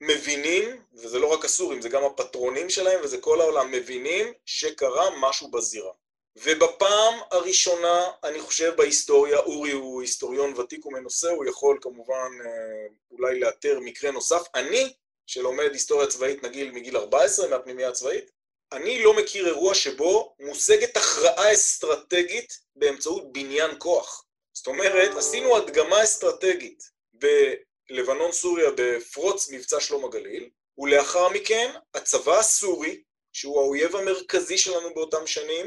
מבינים, 0.00 0.82
וזה 0.94 1.18
לא 1.18 1.26
רק 1.26 1.44
הסורים, 1.44 1.82
זה 1.82 1.88
גם 1.88 2.04
הפטרונים 2.04 2.70
שלהם 2.70 3.00
וזה 3.02 3.18
כל 3.18 3.40
העולם, 3.40 3.72
מבינים 3.72 4.32
שקרה 4.44 5.10
משהו 5.20 5.50
בזירה. 5.50 5.92
ובפעם 6.36 7.14
הראשונה, 7.30 8.10
אני 8.24 8.40
חושב 8.40 8.72
בהיסטוריה, 8.76 9.38
אורי 9.38 9.72
הוא 9.72 10.00
היסטוריון 10.00 10.58
ותיק 10.58 10.86
ומנוסה, 10.86 11.30
הוא 11.30 11.44
יכול 11.44 11.78
כמובן 11.80 12.30
אה, 12.44 12.86
אולי 13.10 13.40
לאתר 13.40 13.80
מקרה 13.80 14.10
נוסף. 14.10 14.42
אני, 14.54 14.92
שלומד 15.26 15.68
היסטוריה 15.72 16.06
צבאית 16.06 16.42
נגיד 16.42 16.72
מגיל 16.72 16.96
14 16.96 17.48
מהפנימייה 17.48 17.88
הצבאית, 17.88 18.30
אני 18.72 19.02
לא 19.02 19.16
מכיר 19.16 19.46
אירוע 19.46 19.74
שבו 19.74 20.34
מושגת 20.40 20.96
הכרעה 20.96 21.52
אסטרטגית 21.52 22.52
באמצעות 22.76 23.32
בניין 23.32 23.70
כוח. 23.78 24.24
זאת 24.52 24.66
אומרת, 24.66 25.16
עשינו 25.16 25.56
הדגמה 25.56 26.04
אסטרטגית 26.04 26.82
בלבנון 27.12 28.32
סוריה 28.32 28.70
בפרוץ 28.76 29.50
מבצע 29.50 29.80
שלום 29.80 30.04
הגליל, 30.04 30.50
ולאחר 30.78 31.28
מכן 31.28 31.70
הצבא 31.94 32.38
הסורי, 32.38 33.02
שהוא 33.32 33.60
האויב 33.60 33.96
המרכזי 33.96 34.58
שלנו 34.58 34.94
באותם 34.94 35.26
שנים, 35.26 35.66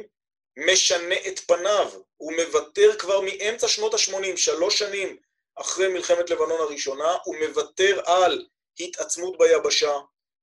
משנה 0.58 1.16
את 1.28 1.40
פניו, 1.40 1.92
הוא 2.18 2.34
מוותר 2.34 2.96
כבר 3.00 3.22
מאמצע 3.22 3.68
שנות 3.68 3.94
ה-80, 3.94 4.38
שלוש 4.38 4.80
שנים 4.80 5.18
אחרי 5.56 5.88
מלחמת 5.88 6.30
לבנון 6.30 6.62
הראשונה, 6.62 7.18
הוא 7.24 7.36
מוותר 7.48 8.02
על 8.06 8.46
התעצמות 8.80 9.38
ביבשה, 9.38 9.94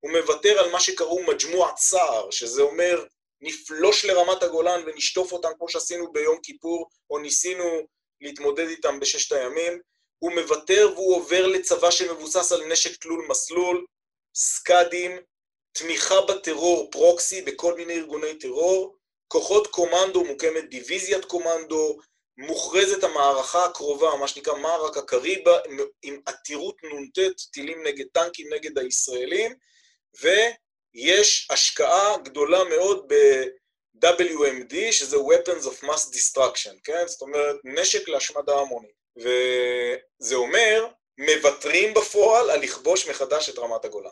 הוא 0.01 0.13
מוותר 0.13 0.59
על 0.59 0.71
מה 0.71 0.81
שקראו 0.81 1.23
מג'מוע 1.23 1.73
צער, 1.73 2.31
שזה 2.31 2.63
אומר 2.63 3.05
נפלוש 3.41 4.05
לרמת 4.05 4.43
הגולן 4.43 4.83
ונשטוף 4.87 5.33
אותם 5.33 5.49
כמו 5.59 5.69
שעשינו 5.69 6.13
ביום 6.13 6.39
כיפור, 6.43 6.91
או 7.11 7.19
ניסינו 7.19 7.87
להתמודד 8.21 8.69
איתם 8.69 9.01
בששת 9.01 9.33
הימים, 9.33 9.81
הוא 10.19 10.33
מוותר 10.33 10.91
והוא 10.95 11.17
עובר 11.17 11.47
לצבא 11.47 11.91
שמבוסס 11.91 12.53
על 12.53 12.67
נשק 12.67 12.97
תלול 12.97 13.27
מסלול, 13.29 13.87
סקאדים, 14.35 15.19
תמיכה 15.73 16.21
בטרור 16.21 16.91
פרוקסי 16.91 17.43
בכל 17.43 17.75
מיני 17.75 17.95
ארגוני 17.95 18.39
טרור, 18.39 18.97
כוחות 19.33 19.67
קומנדו, 19.67 20.25
מוקמת 20.25 20.69
דיוויזיית 20.69 21.25
קומנדו, 21.25 21.99
מוכרזת 22.39 23.05
המערכה 23.05 23.65
הקרובה, 23.65 24.17
מה 24.17 24.29
שנקרא 24.29 24.55
מערק 24.55 24.97
הקריבה, 24.97 25.59
עם 26.03 26.21
עתירות 26.27 26.77
נ"ט, 26.85 27.19
טילים 27.53 27.83
נגד 27.87 28.07
טנקים 28.13 28.53
נגד 28.53 28.79
הישראלים, 28.79 29.55
ויש 30.21 31.49
השקעה 31.51 32.17
גדולה 32.19 32.65
מאוד 32.65 33.13
ב-WMD, 33.13 34.93
שזה 34.93 35.17
Weapons 35.17 35.65
of 35.65 35.85
Mass 35.85 36.15
Destruction, 36.15 36.75
כן? 36.85 37.07
זאת 37.07 37.23
אומרת, 37.23 37.57
נשק 37.65 38.09
להשמדה 38.09 38.55
המונית. 38.55 39.01
וזה 39.17 40.35
אומר, 40.35 40.87
מוותרים 41.19 41.95
בפועל 41.95 42.51
על 42.51 42.61
לכבוש 42.61 43.09
מחדש 43.09 43.49
את 43.49 43.59
רמת 43.59 43.85
הגולן. 43.85 44.11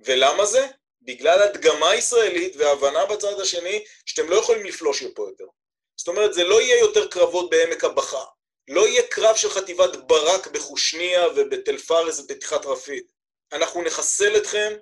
ולמה 0.00 0.44
זה? 0.44 0.66
בגלל 1.02 1.42
הדגמה 1.42 1.94
ישראלית 1.94 2.56
והבנה 2.56 3.06
בצד 3.06 3.40
השני 3.40 3.84
שאתם 4.06 4.30
לא 4.30 4.36
יכולים 4.36 4.66
לפלוש 4.66 5.02
לפה 5.02 5.26
יותר. 5.28 5.44
זאת 5.96 6.08
אומרת, 6.08 6.34
זה 6.34 6.44
לא 6.44 6.60
יהיה 6.60 6.78
יותר 6.78 7.08
קרבות 7.08 7.50
בעמק 7.50 7.84
הבכה. 7.84 8.24
לא 8.68 8.88
יהיה 8.88 9.02
קרב 9.02 9.36
של 9.36 9.50
חטיבת 9.50 9.96
ברק 9.96 10.46
בחושניה 10.46 11.28
ובתל 11.36 11.78
פארס 11.78 12.20
ובפתיחת 12.20 12.66
רפיד. 12.66 13.04
אנחנו 13.52 13.82
נחסל 13.82 14.36
אתכם 14.36 14.72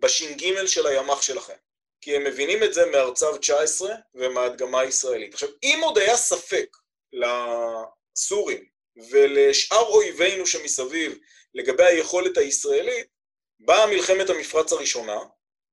בש"ג 0.00 0.66
של 0.66 0.86
הימ"ח 0.86 1.22
שלכם. 1.22 1.54
כי 2.00 2.16
הם 2.16 2.24
מבינים 2.24 2.62
את 2.62 2.74
זה 2.74 2.86
מארצב 2.86 3.36
19 3.36 3.94
ומההדגמה 4.14 4.80
הישראלית. 4.80 5.34
עכשיו, 5.34 5.48
אם 5.62 5.80
עוד 5.82 5.98
היה 5.98 6.16
ספק 6.16 6.76
לסורים 7.12 8.64
ולשאר 9.10 9.82
אויבינו 9.82 10.46
שמסביב 10.46 11.18
לגבי 11.54 11.84
היכולת 11.84 12.36
הישראלית, 12.36 13.06
באה 13.60 13.86
מלחמת 13.86 14.30
המפרץ 14.30 14.72
הראשונה, 14.72 15.18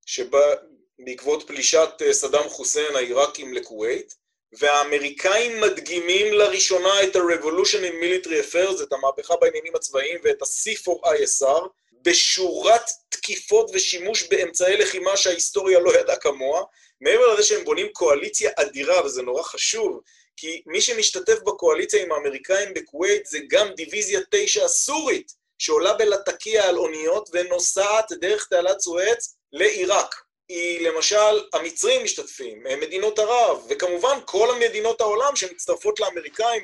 שבעקבות 0.05 1.47
פלישת 1.47 1.89
אה, 2.01 2.13
סדאם 2.13 2.49
חוסיין 2.49 2.95
העיראקים 2.95 3.53
לכווית, 3.53 4.15
והאמריקאים 4.59 5.61
מדגימים 5.61 6.33
לראשונה 6.33 7.03
את 7.03 7.15
ה-Revolution 7.15 7.83
in 7.83 8.03
Military 8.03 8.53
Affairs, 8.53 8.83
את 8.83 8.93
המהפכה 8.93 9.35
בעניינים 9.35 9.75
הצבאיים 9.75 10.19
ואת 10.23 10.41
ה-C4ISR, 10.41 11.67
בשורת 12.01 12.89
תקיפות 13.09 13.71
ושימוש 13.73 14.23
באמצעי 14.23 14.77
לחימה 14.77 15.17
שההיסטוריה 15.17 15.79
לא 15.79 15.99
ידעה 15.99 16.15
כמוה, 16.15 16.63
מעבר 17.01 17.33
לזה 17.33 17.43
שהם 17.43 17.63
בונים 17.63 17.87
קואליציה 17.93 18.51
אדירה, 18.55 19.05
וזה 19.05 19.21
נורא 19.21 19.43
חשוב, 19.43 20.01
כי 20.37 20.61
מי 20.65 20.81
שמשתתף 20.81 21.39
בקואליציה 21.39 22.03
עם 22.03 22.11
האמריקאים 22.11 22.73
בכווית 22.73 23.25
זה 23.25 23.39
גם 23.47 23.67
דיוויזיה 23.75 24.19
9 24.31 24.65
הסורית, 24.65 25.33
שעולה 25.57 25.93
בלטקיה 25.93 26.69
על 26.69 26.77
אוניות 26.77 27.29
ונוסעת 27.33 28.11
דרך 28.11 28.47
תעלת 28.47 28.79
סואץ 28.79 29.35
לעיראק. 29.53 30.15
היא 30.49 30.89
למשל, 30.89 31.43
המצרים 31.53 32.03
משתתפים, 32.03 32.63
מדינות 32.81 33.19
ערב, 33.19 33.65
וכמובן 33.69 34.17
כל 34.25 34.55
המדינות 34.55 35.01
העולם 35.01 35.35
שמצטרפות 35.35 35.99
לאמריקאים 35.99 36.63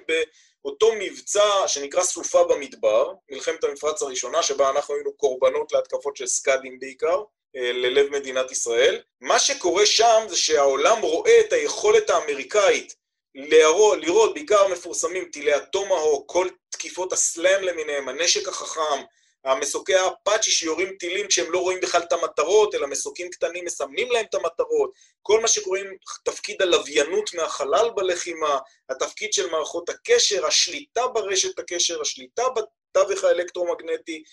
באותו 0.63 0.91
מבצע 0.99 1.67
שנקרא 1.67 2.03
סופה 2.03 2.43
במדבר, 2.43 3.13
מלחמת 3.31 3.63
המפרץ 3.63 4.01
הראשונה, 4.01 4.43
שבה 4.43 4.69
אנחנו 4.69 4.95
היינו 4.95 5.13
קורבנות 5.13 5.71
להתקפות 5.71 6.15
של 6.15 6.27
סקאדים 6.27 6.79
בעיקר, 6.79 7.21
אה, 7.55 7.71
ללב 7.71 8.09
מדינת 8.09 8.51
ישראל. 8.51 9.01
מה 9.21 9.39
שקורה 9.39 9.85
שם 9.85 10.25
זה 10.27 10.37
שהעולם 10.37 11.01
רואה 11.01 11.39
את 11.39 11.53
היכולת 11.53 12.09
האמריקאית 12.09 12.95
לראות, 13.35 13.97
לראות 14.01 14.33
בעיקר 14.33 14.67
מפורסמים 14.67 15.25
טילי 15.25 15.53
הטומהוק, 15.53 16.31
כל 16.31 16.47
תקיפות 16.69 17.13
הסלאם 17.13 17.63
למיניהם, 17.63 18.09
הנשק 18.09 18.47
החכם, 18.47 19.03
המסוקי 19.43 19.95
האפאצ'י 19.95 20.51
שיורים 20.51 20.95
טילים 20.99 21.27
כשהם 21.27 21.51
לא 21.51 21.59
רואים 21.59 21.79
בכלל 21.81 22.01
את 22.01 22.13
המטרות, 22.13 22.75
אלא 22.75 22.87
מסוקים 22.87 23.29
קטנים 23.29 23.65
מסמנים 23.65 24.11
להם 24.11 24.25
את 24.25 24.33
המטרות, 24.33 24.91
כל 25.21 25.41
מה 25.41 25.47
שקוראים 25.47 25.87
תפקיד 26.25 26.61
הלוויינות 26.61 27.33
מהחלל 27.33 27.89
בלחימה, 27.95 28.59
התפקיד 28.89 29.33
של 29.33 29.49
מערכות 29.49 29.89
הקשר, 29.89 30.45
השליטה 30.45 31.07
ברשת 31.07 31.59
הקשר, 31.59 32.01
השליטה 32.01 32.43
בתווך 32.49 33.23
האלקטרומגנטי, 33.23 34.23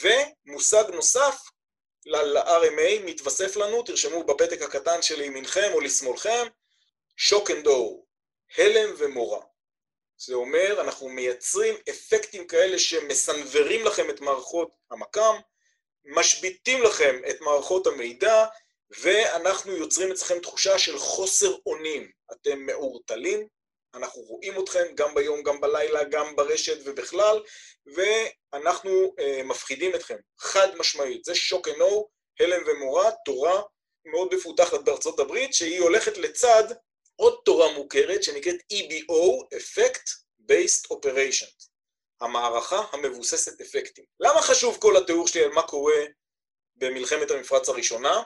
ומושג 0.00 0.84
נוסף 0.92 1.40
ל-RMA 2.06 3.04
מתווסף 3.04 3.56
לנו, 3.56 3.82
תרשמו 3.82 4.24
בפתק 4.24 4.62
הקטן 4.62 5.02
שלימינכם 5.02 5.70
או 5.72 5.80
לשמאלכם, 5.80 6.46
shock 7.16 7.50
and 7.50 7.66
awe, 7.66 8.06
הלם 8.58 8.94
ומורא. 8.98 9.51
זה 10.26 10.34
אומר, 10.34 10.80
אנחנו 10.80 11.08
מייצרים 11.08 11.74
אפקטים 11.90 12.46
כאלה 12.46 12.78
שמסנוורים 12.78 13.84
לכם 13.84 14.10
את 14.10 14.20
מערכות 14.20 14.70
המקם, 14.90 15.34
משביתים 16.04 16.82
לכם 16.82 17.20
את 17.30 17.40
מערכות 17.40 17.86
המידע, 17.86 18.46
ואנחנו 19.00 19.76
יוצרים 19.76 20.12
אצלכם 20.12 20.40
תחושה 20.40 20.78
של 20.78 20.98
חוסר 20.98 21.54
אונים. 21.66 22.10
אתם 22.32 22.66
מעורטלים, 22.66 23.46
אנחנו 23.94 24.22
רואים 24.22 24.60
אתכם 24.60 24.84
גם 24.94 25.14
ביום, 25.14 25.42
גם 25.42 25.60
בלילה, 25.60 26.04
גם 26.04 26.36
ברשת 26.36 26.78
ובכלל, 26.84 27.42
ואנחנו 27.86 29.14
uh, 29.20 29.42
מפחידים 29.42 29.94
אתכם, 29.94 30.16
חד 30.38 30.68
משמעית. 30.76 31.24
זה 31.24 31.34
שוק 31.34 31.68
אנו, 31.68 32.08
הלם 32.40 32.62
ומורה, 32.66 33.10
תורה 33.24 33.62
מאוד 34.04 34.34
מפותחת 34.34 34.80
בארצות 34.84 35.20
הברית, 35.20 35.54
שהיא 35.54 35.80
הולכת 35.80 36.16
לצד 36.18 36.64
עוד 37.16 37.40
תורה 37.44 37.72
מוכרת 37.72 38.22
שנקראת 38.22 38.56
EBO, 38.72 39.56
Effect 39.56 40.10
Based 40.50 40.92
Operation, 40.92 41.66
המערכה 42.20 42.84
המבוססת 42.92 43.60
אפקטים. 43.60 44.04
למה 44.20 44.42
חשוב 44.42 44.76
כל 44.80 44.96
התיאור 44.96 45.28
שלי 45.28 45.44
על 45.44 45.52
מה 45.52 45.62
קורה 45.62 46.04
במלחמת 46.76 47.30
המפרץ 47.30 47.68
הראשונה? 47.68 48.22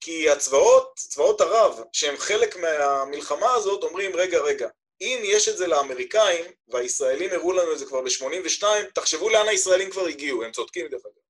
כי 0.00 0.30
הצבאות, 0.30 0.92
צבאות 0.96 1.40
ערב, 1.40 1.80
שהם 1.92 2.16
חלק 2.16 2.56
מהמלחמה 2.56 3.54
הזאת, 3.54 3.82
אומרים, 3.82 4.16
רגע, 4.16 4.38
רגע, 4.38 4.68
אם 5.00 5.20
יש 5.24 5.48
את 5.48 5.56
זה 5.56 5.66
לאמריקאים, 5.66 6.44
והישראלים 6.68 7.30
הראו 7.32 7.52
לנו 7.52 7.72
את 7.72 7.78
זה 7.78 7.86
כבר 7.86 8.02
ב-82, 8.02 8.64
תחשבו 8.94 9.28
לאן 9.28 9.48
הישראלים 9.48 9.90
כבר 9.90 10.06
הגיעו, 10.06 10.42
הם 10.42 10.52
צודקים 10.52 10.88
דרך 10.88 11.02
אגב. 11.06 11.22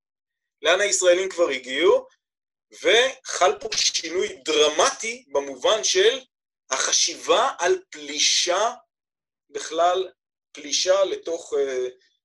לאן 0.63 0.81
הישראלים 0.81 1.29
כבר 1.29 1.49
הגיעו, 1.49 2.07
וחל 2.73 3.59
פה 3.61 3.69
שינוי 3.77 4.29
דרמטי 4.45 5.25
במובן 5.33 5.85
של 5.85 6.21
החשיבה 6.71 7.51
על 7.59 7.83
פלישה, 7.91 8.75
בכלל 9.51 10.09
פלישה 10.53 11.05
לתוך 11.05 11.53
uh, 11.53 11.57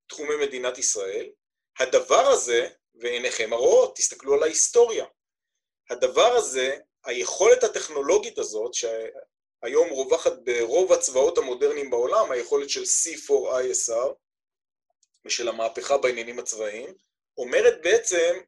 תחומי 0.06 0.36
מדינת 0.46 0.78
ישראל. 0.78 1.30
הדבר 1.78 2.26
הזה, 2.26 2.68
ועיניכם 2.94 3.52
הרואות, 3.52 3.96
תסתכלו 3.96 4.34
על 4.34 4.42
ההיסטוריה. 4.42 5.04
הדבר 5.90 6.36
הזה, 6.36 6.76
היכולת 7.04 7.64
הטכנולוגית 7.64 8.38
הזאת, 8.38 8.74
שהיום 8.74 9.90
רווחת 9.90 10.32
ברוב 10.44 10.92
הצבאות 10.92 11.38
המודרניים 11.38 11.90
בעולם, 11.90 12.30
היכולת 12.30 12.70
של 12.70 12.82
C4ISR 12.82 14.12
ושל 15.24 15.48
המהפכה 15.48 15.96
בעניינים 15.98 16.38
הצבאיים, 16.38 16.94
אומרת 17.38 17.82
בעצם 17.82 18.40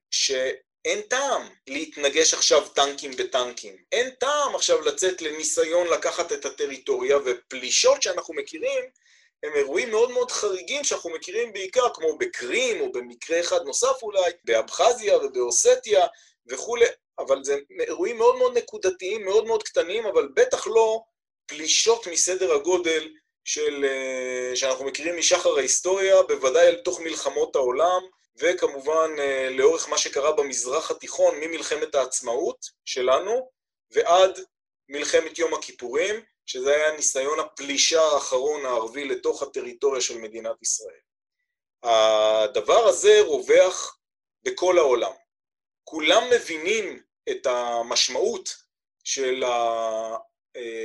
שאין 0.85 1.01
טעם 1.01 1.49
להתנגש 1.67 2.35
עכשיו 2.35 2.69
טנקים 2.69 3.11
בטנקים. 3.11 3.77
אין 3.93 4.11
טעם 4.11 4.55
עכשיו 4.55 4.81
לצאת 4.81 5.23
לניסיון 5.23 5.87
לקחת 5.87 6.33
את 6.33 6.45
הטריטוריה, 6.45 7.19
ופלישות 7.25 8.03
שאנחנו 8.03 8.35
מכירים 8.35 8.85
הם 9.43 9.53
אירועים 9.55 9.91
מאוד 9.91 10.11
מאוד 10.11 10.31
חריגים 10.31 10.85
שאנחנו 10.85 11.11
מכירים 11.11 11.53
בעיקר, 11.53 11.95
כמו 11.95 12.19
בקרים, 12.19 12.81
או 12.81 12.93
במקרה 12.93 13.41
אחד 13.41 13.63
נוסף 13.65 14.03
אולי, 14.03 14.31
באבחזיה 14.45 15.17
ובאוסטיה 15.19 16.07
וכולי, 16.47 16.87
אבל 17.19 17.45
זה 17.45 17.59
אירועים 17.81 18.19
מאוד 18.19 18.37
מאוד 18.39 18.59
נקודתיים, 18.59 19.25
מאוד 19.25 19.47
מאוד 19.47 19.63
קטנים, 19.63 20.07
אבל 20.07 20.29
בטח 20.35 20.67
לא 20.67 21.01
פלישות 21.47 22.07
מסדר 22.07 22.55
הגודל 22.55 23.09
של, 23.45 23.85
אה, 23.85 24.57
שאנחנו 24.57 24.85
מכירים 24.85 25.19
משחר 25.19 25.57
ההיסטוריה, 25.59 26.23
בוודאי 26.23 26.69
אל 26.69 26.77
תוך 26.77 27.01
מלחמות 27.01 27.57
העולם, 27.57 28.03
וכמובן 28.39 29.11
אה, 29.19 29.51
לאורך 29.51 29.89
מה 29.89 29.99
שקרה 29.99 30.33
במזרח 30.33 30.91
התיכון, 30.91 31.35
ממלחמת 31.41 31.95
העצמאות 31.95 32.67
שלנו 32.85 33.51
ועד 33.91 34.41
מלחמת 34.89 35.39
יום 35.39 35.55
הכיפורים, 35.55 36.21
שזה 36.47 36.75
היה 36.75 36.97
ניסיון 36.97 37.41
הפלישה 37.41 38.03
האחרון 38.03 38.67
הערבי 38.67 39.05
לתוך 39.05 39.43
הטריטוריה 39.43 40.01
של 40.01 40.19
מדינת 40.19 40.63
ישראל. 40.63 41.01
הדבר 41.83 42.89
הזה 42.89 43.21
רווח 43.21 43.99
בכל 44.43 44.79
העולם. 44.79 45.13
כולם 45.85 46.23
מבינים 46.31 47.03
את 47.31 47.47
המשמעות 47.47 48.57
של 49.05 49.45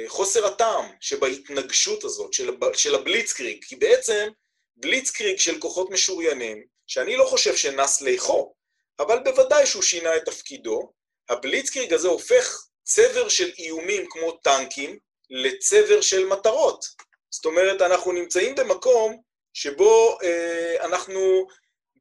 חוסר 0.08 0.46
הטעם 0.46 0.86
שבהתנגשות 1.00 2.04
הזאת, 2.04 2.34
של 2.74 2.96
הבליצקריג, 2.96 3.64
כי 3.64 3.76
בעצם 3.76 4.30
בליצקריג 4.76 5.38
של 5.38 5.60
כוחות 5.60 5.90
משוריינים, 5.90 6.73
שאני 6.88 7.16
לא 7.16 7.26
חושב 7.26 7.56
שנס 7.56 8.02
ליחו, 8.02 8.54
אבל 9.00 9.20
בוודאי 9.24 9.66
שהוא 9.66 9.84
שינה 9.84 10.16
את 10.16 10.26
תפקידו, 10.26 10.92
הבליצקריג 11.30 11.94
הזה 11.94 12.08
הופך 12.08 12.66
צבר 12.84 13.30
של 13.30 13.52
איומים 13.58 14.06
כמו 14.10 14.32
טנקים 14.32 14.98
לצבר 15.30 16.02
של 16.02 16.26
מטרות. 16.26 16.86
זאת 17.30 17.46
אומרת, 17.46 17.82
אנחנו 17.82 18.12
נמצאים 18.12 18.56
במקום 18.56 19.22
שבו 19.54 20.18
אה, 20.24 20.76
אנחנו, 20.86 21.48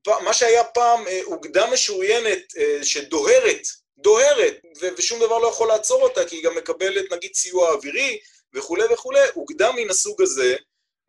מה 0.07 0.33
שהיה 0.33 0.64
פעם 0.64 1.09
אה, 1.09 1.21
אוגדה 1.25 1.71
משוריינת 1.71 2.57
אה, 2.59 2.85
שדוהרת, 2.85 3.62
דוהרת, 3.99 4.57
ו- 4.81 4.88
ושום 4.99 5.21
דבר 5.21 5.38
לא 5.38 5.49
יכול 5.49 5.68
לעצור 5.68 6.03
אותה, 6.03 6.25
כי 6.25 6.37
היא 6.37 6.45
גם 6.45 6.55
מקבלת 6.55 7.12
נגיד 7.12 7.35
סיוע 7.35 7.71
אווירי 7.73 8.18
וכולי 8.55 8.85
וכולי, 8.92 9.21
אוגדה 9.37 9.73
מן 9.73 9.90
הסוג 9.90 10.23
הזה 10.23 10.57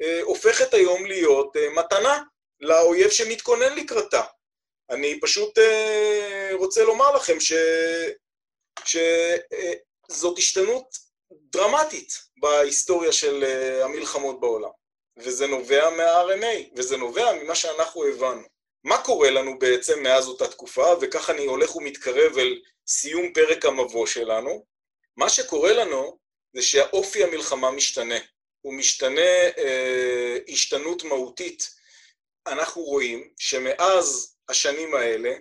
אה, 0.01 0.19
הופכת 0.21 0.73
היום 0.73 1.05
להיות 1.05 1.57
אה, 1.57 1.69
מתנה 1.69 2.23
לאויב 2.63 3.09
שמתכונן 3.09 3.75
לקראתה. 3.75 4.21
אני 4.89 5.19
פשוט 5.19 5.57
אה, 5.57 6.49
רוצה 6.53 6.83
לומר 6.83 7.15
לכם 7.15 7.37
שזאת 7.39 9.03
אה, 10.13 10.37
השתנות 10.37 10.97
דרמטית 11.31 12.13
בהיסטוריה 12.37 13.11
של 13.11 13.43
אה, 13.43 13.85
המלחמות 13.85 14.39
בעולם. 14.39 14.69
וזה 15.17 15.47
נובע 15.47 15.89
מה-RMA, 15.89 16.69
וזה 16.75 16.97
נובע 16.97 17.33
ממה 17.33 17.55
שאנחנו 17.55 18.07
הבנו. 18.07 18.41
מה 18.83 19.03
קורה 19.03 19.29
לנו 19.29 19.59
בעצם 19.59 20.03
מאז 20.03 20.27
אותה 20.27 20.47
תקופה, 20.47 20.93
וכך 21.01 21.29
אני 21.29 21.45
הולך 21.45 21.75
ומתקרב 21.75 22.37
אל 22.37 22.61
סיום 22.87 23.33
פרק 23.33 23.65
המבוא 23.65 24.05
שלנו, 24.05 24.65
מה 25.17 25.29
שקורה 25.29 25.73
לנו 25.73 26.17
זה 26.53 26.61
שהאופי 26.61 27.23
המלחמה 27.23 27.71
משתנה. 27.71 28.17
הוא 28.61 28.73
משתנה 28.73 29.31
אה, 29.57 30.37
השתנות 30.47 31.03
מהותית. 31.03 31.69
אנחנו 32.47 32.81
רואים 32.81 33.29
שמאז 33.37 34.35
השנים 34.49 34.95
האלה, 34.95 35.33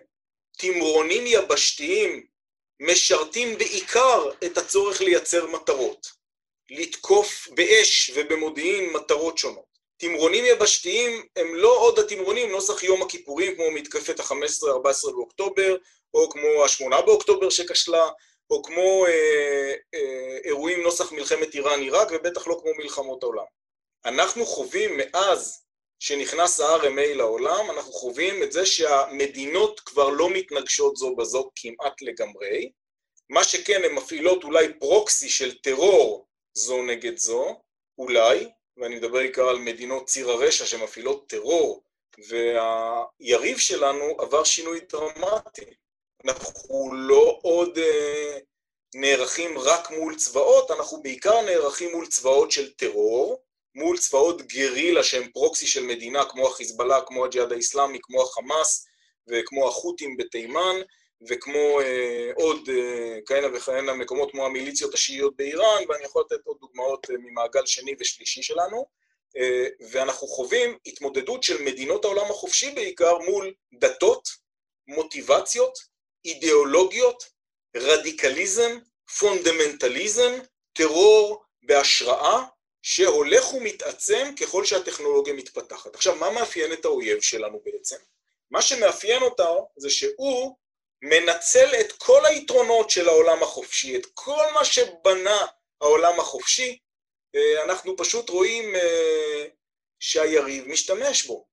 תמרונים 0.58 1.24
יבשתיים 1.26 2.26
משרתים 2.80 3.58
בעיקר 3.58 4.30
את 4.44 4.58
הצורך 4.58 5.00
לייצר 5.00 5.46
מטרות, 5.46 6.06
לתקוף 6.70 7.48
באש 7.54 8.10
ובמודיעין 8.14 8.92
מטרות 8.92 9.38
שונות. 9.38 9.72
תמרונים 9.96 10.44
יבשתיים 10.44 11.26
הם 11.36 11.54
לא 11.54 11.78
עוד 11.78 11.98
התמרונים 11.98 12.50
נוסח 12.50 12.82
יום 12.82 13.02
הכיפורים 13.02 13.54
כמו 13.54 13.70
מתקפת 13.70 14.20
ה-15-14 14.20 15.12
באוקטובר, 15.12 15.76
או 16.14 16.30
כמו 16.30 16.64
ה-8 16.64 17.02
באוקטובר 17.02 17.50
שכשלה, 17.50 18.10
או 18.50 18.62
כמו 18.62 19.06
אה, 19.06 19.74
אה, 19.94 20.38
אירועים 20.44 20.82
נוסח 20.82 21.12
מלחמת 21.12 21.54
איראן-עיראק, 21.54 22.08
ובטח 22.10 22.46
לא 22.46 22.58
כמו 22.62 22.70
מלחמות 22.78 23.22
העולם. 23.22 23.44
אנחנו 24.04 24.46
חווים 24.46 24.96
מאז 24.96 25.61
שנכנס 26.04 26.60
ה-RMA 26.60 27.14
לעולם, 27.14 27.70
אנחנו 27.70 27.92
חווים 27.92 28.42
את 28.42 28.52
זה 28.52 28.66
שהמדינות 28.66 29.80
כבר 29.80 30.08
לא 30.08 30.30
מתנגשות 30.30 30.96
זו 30.96 31.16
בזו 31.16 31.50
כמעט 31.56 32.02
לגמרי. 32.02 32.72
מה 33.30 33.44
שכן, 33.44 33.80
הן 33.84 33.94
מפעילות 33.94 34.44
אולי 34.44 34.72
פרוקסי 34.78 35.28
של 35.28 35.58
טרור 35.58 36.26
זו 36.54 36.82
נגד 36.82 37.18
זו, 37.18 37.60
אולי, 37.98 38.48
ואני 38.76 38.96
מדבר 38.96 39.18
בעיקר 39.18 39.48
על 39.48 39.58
מדינות 39.58 40.06
ציר 40.06 40.30
הרשע 40.30 40.66
שמפעילות 40.66 41.28
טרור, 41.28 41.82
והיריב 42.28 43.58
שלנו 43.58 44.04
עבר 44.18 44.44
שינוי 44.44 44.80
דרמטי. 44.80 45.74
אנחנו 46.24 46.94
לא 46.94 47.38
עוד 47.42 47.78
אה, 47.78 48.38
נערכים 48.94 49.58
רק 49.58 49.90
מול 49.90 50.16
צבאות, 50.16 50.70
אנחנו 50.70 51.02
בעיקר 51.02 51.40
נערכים 51.40 51.92
מול 51.92 52.06
צבאות 52.06 52.50
של 52.50 52.72
טרור, 52.72 53.41
מול 53.74 53.98
צבאות 53.98 54.42
גרילה 54.42 55.02
שהם 55.02 55.30
פרוקסי 55.32 55.66
של 55.66 55.82
מדינה, 55.82 56.24
כמו 56.24 56.48
החיזבאללה, 56.48 57.00
כמו 57.06 57.24
הג'יהאד 57.24 57.52
האיסלאמי, 57.52 57.98
כמו 58.02 58.22
החמאס 58.22 58.86
וכמו 59.28 59.68
החות'ים 59.68 60.16
בתימן, 60.16 60.76
וכמו 61.28 61.80
אה, 61.80 62.30
עוד 62.34 62.68
אה, 62.68 63.18
כהנה 63.26 63.56
וכהנה 63.56 63.94
מקומות 63.94 64.30
כמו 64.30 64.46
המיליציות 64.46 64.94
השיעיות 64.94 65.36
באיראן, 65.36 65.82
ואני 65.88 66.04
יכול 66.04 66.24
לתת 66.26 66.46
עוד 66.46 66.56
דוגמאות 66.60 67.10
אה, 67.10 67.16
ממעגל 67.18 67.66
שני 67.66 67.94
ושלישי 68.00 68.42
שלנו. 68.42 68.86
אה, 69.36 69.66
ואנחנו 69.92 70.28
חווים 70.28 70.78
התמודדות 70.86 71.42
של 71.42 71.62
מדינות 71.62 72.04
העולם 72.04 72.30
החופשי 72.30 72.70
בעיקר 72.70 73.18
מול 73.18 73.54
דתות, 73.80 74.28
מוטיבציות, 74.86 75.78
אידיאולוגיות, 76.24 77.24
רדיקליזם, 77.76 78.78
פונדמנטליזם, 79.18 80.32
טרור 80.72 81.42
בהשראה, 81.62 82.44
שהולך 82.82 83.54
ומתעצם 83.54 84.32
ככל 84.40 84.64
שהטכנולוגיה 84.64 85.34
מתפתחת. 85.34 85.94
עכשיו, 85.94 86.16
מה 86.16 86.30
מאפיין 86.30 86.72
את 86.72 86.84
האויב 86.84 87.20
שלנו 87.20 87.60
בעצם? 87.64 87.96
מה 88.50 88.62
שמאפיין 88.62 89.22
אותו 89.22 89.68
זה 89.76 89.90
שהוא 89.90 90.56
מנצל 91.02 91.68
את 91.80 91.92
כל 91.92 92.26
היתרונות 92.26 92.90
של 92.90 93.08
העולם 93.08 93.42
החופשי, 93.42 93.96
את 93.96 94.06
כל 94.14 94.44
מה 94.54 94.64
שבנה 94.64 95.46
העולם 95.80 96.20
החופשי, 96.20 96.78
אה, 97.34 97.64
אנחנו 97.64 97.96
פשוט 97.96 98.30
רואים 98.30 98.74
אה, 98.74 99.46
שהיריב 100.00 100.68
משתמש 100.68 101.26
בו. 101.26 101.46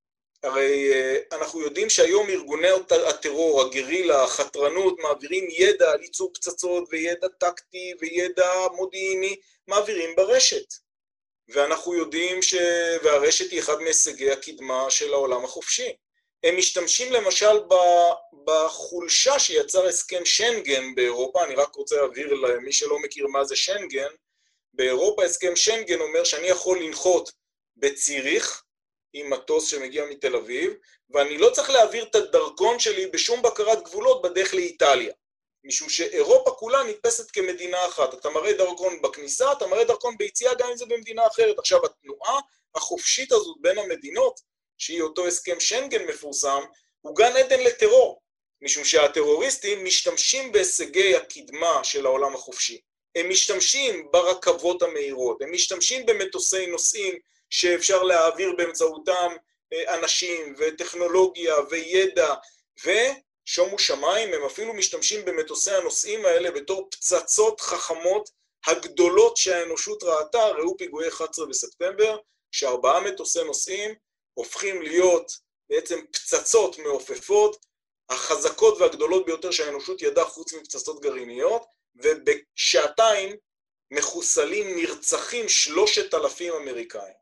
הרי 0.44 0.94
אה, 0.94 1.38
אנחנו 1.38 1.62
יודעים 1.62 1.90
שהיום 1.90 2.30
ארגוני 2.30 2.68
הטרור, 3.10 3.62
הגרילה, 3.62 4.24
החתרנות, 4.24 5.00
מעבירים 5.00 5.48
ידע 5.52 5.92
על 5.92 6.02
ייצור 6.02 6.32
פצצות 6.34 6.84
וידע 6.90 7.28
טקטי 7.40 7.94
וידע 8.00 8.52
מודיעיני, 8.76 9.36
מעבירים 9.68 10.16
ברשת. 10.16 10.74
ואנחנו 11.50 11.94
יודעים 11.94 12.42
ש... 12.42 12.54
והרשת 13.04 13.52
היא 13.52 13.60
אחד 13.60 13.82
מהישגי 13.82 14.32
הקדמה 14.32 14.90
של 14.90 15.14
העולם 15.14 15.46
החופשי. 15.46 15.94
הם 16.44 16.58
משתמשים 16.58 17.14
למשל 17.14 17.60
בחולשה 18.46 19.40
שיצר 19.40 19.86
הסכם 19.86 20.26
שנגן 20.26 20.96
באירופה, 20.96 21.44
אני 21.44 21.56
רק 21.56 21.76
רוצה 21.76 21.96
להבהיר 21.96 22.34
למי 22.34 22.74
שלא 22.74 23.00
מכיר 23.00 23.28
מה 23.28 23.44
זה 23.44 23.56
שנגן, 23.56 24.10
באירופה 24.74 25.24
הסכם 25.24 25.56
שנגן 25.56 26.00
אומר 26.00 26.24
שאני 26.24 26.48
יכול 26.48 26.84
לנחות 26.84 27.32
בציריך 27.78 28.64
עם 29.14 29.30
מטוס 29.30 29.68
שמגיע 29.68 30.06
מתל 30.06 30.36
אביב, 30.36 30.74
ואני 31.10 31.38
לא 31.38 31.50
צריך 31.50 31.70
להעביר 31.70 32.04
את 32.04 32.16
הדרכון 32.16 32.80
שלי 32.80 33.08
בשום 33.08 33.42
בקרת 33.42 33.84
גבולות 33.84 34.22
בדרך 34.22 34.54
לאיטליה. 34.54 35.14
משום 35.64 35.90
שאירופה 35.90 36.52
כולה 36.52 36.84
נתפסת 36.84 37.32
כמדינה 37.32 37.86
אחת. 37.88 38.14
אתה 38.14 38.30
מראה 38.30 38.54
דרכון 38.54 39.02
בכניסה, 39.02 39.52
אתה 39.52 39.68
מראה 39.68 39.84
דרכון 39.84 40.18
ביציאה 40.18 40.54
גם 40.54 40.70
אם 40.70 40.78
זה 40.78 40.86
במדינה 40.86 41.28
אחרת. 41.28 41.60
עכשיו, 41.60 41.86
התנועה 41.86 42.40
החופשית 42.76 43.32
הזאת 43.32 43.58
בין 43.62 43.78
המדינות, 43.78 44.40
שהיא 44.78 45.02
אותו 45.02 45.28
הסכם 45.28 45.60
שנגן 45.60 46.06
מפורסם, 46.06 46.62
הוא 47.02 47.16
גן 47.16 47.38
עדן 47.38 47.60
לטרור, 47.60 48.22
משום 48.62 48.84
שהטרוריסטים 48.84 49.86
משתמשים 49.86 50.52
בהישגי 50.52 51.16
הקדמה 51.16 51.84
של 51.84 52.06
העולם 52.06 52.36
החופשי. 52.36 52.80
הם 53.16 53.30
משתמשים 53.30 54.12
ברכבות 54.12 54.82
המהירות, 54.82 55.42
הם 55.42 55.52
משתמשים 55.52 56.06
במטוסי 56.06 56.68
נוסעים 56.68 57.16
שאפשר 57.50 58.04
להעביר 58.04 58.54
באמצעותם 58.58 59.36
אה, 59.74 59.96
אנשים 59.96 60.56
וטכנולוגיה 60.58 61.56
וידע, 61.70 62.34
ושומו 63.50 63.80
שמיים, 63.80 64.34
הם 64.34 64.46
אפילו 64.46 64.74
משתמשים 64.74 65.26
במטוסי 65.26 65.72
הנוסעים 65.72 66.26
האלה 66.26 66.52
בתור 66.52 66.88
פצצות 66.92 67.62
חכמות 67.62 68.30
הגדולות 68.66 69.38
שהאנושות 69.38 70.04
ראתה, 70.04 70.48
ראו 70.48 70.78
פיגועי 70.78 71.08
11 71.08 71.46
בספטמבר, 71.46 72.18
שארבעה 72.52 73.00
מטוסי 73.00 73.44
נוסעים 73.44 73.96
הופכים 74.34 74.82
להיות 74.82 75.32
בעצם 75.70 76.00
פצצות 76.12 76.78
מעופפות, 76.78 77.66
החזקות 78.10 78.78
והגדולות 78.78 79.26
ביותר 79.26 79.52
שהאנושות 79.52 80.02
ידעה 80.02 80.26
חוץ 80.26 80.54
מפצצות 80.54 81.02
גרעיניות, 81.02 81.66
ובשעתיים 81.96 83.36
מחוסלים, 83.92 84.76
נרצחים 84.78 85.50
שלושת 85.50 86.14
אלפים 86.14 86.54
אמריקאים. 86.54 87.14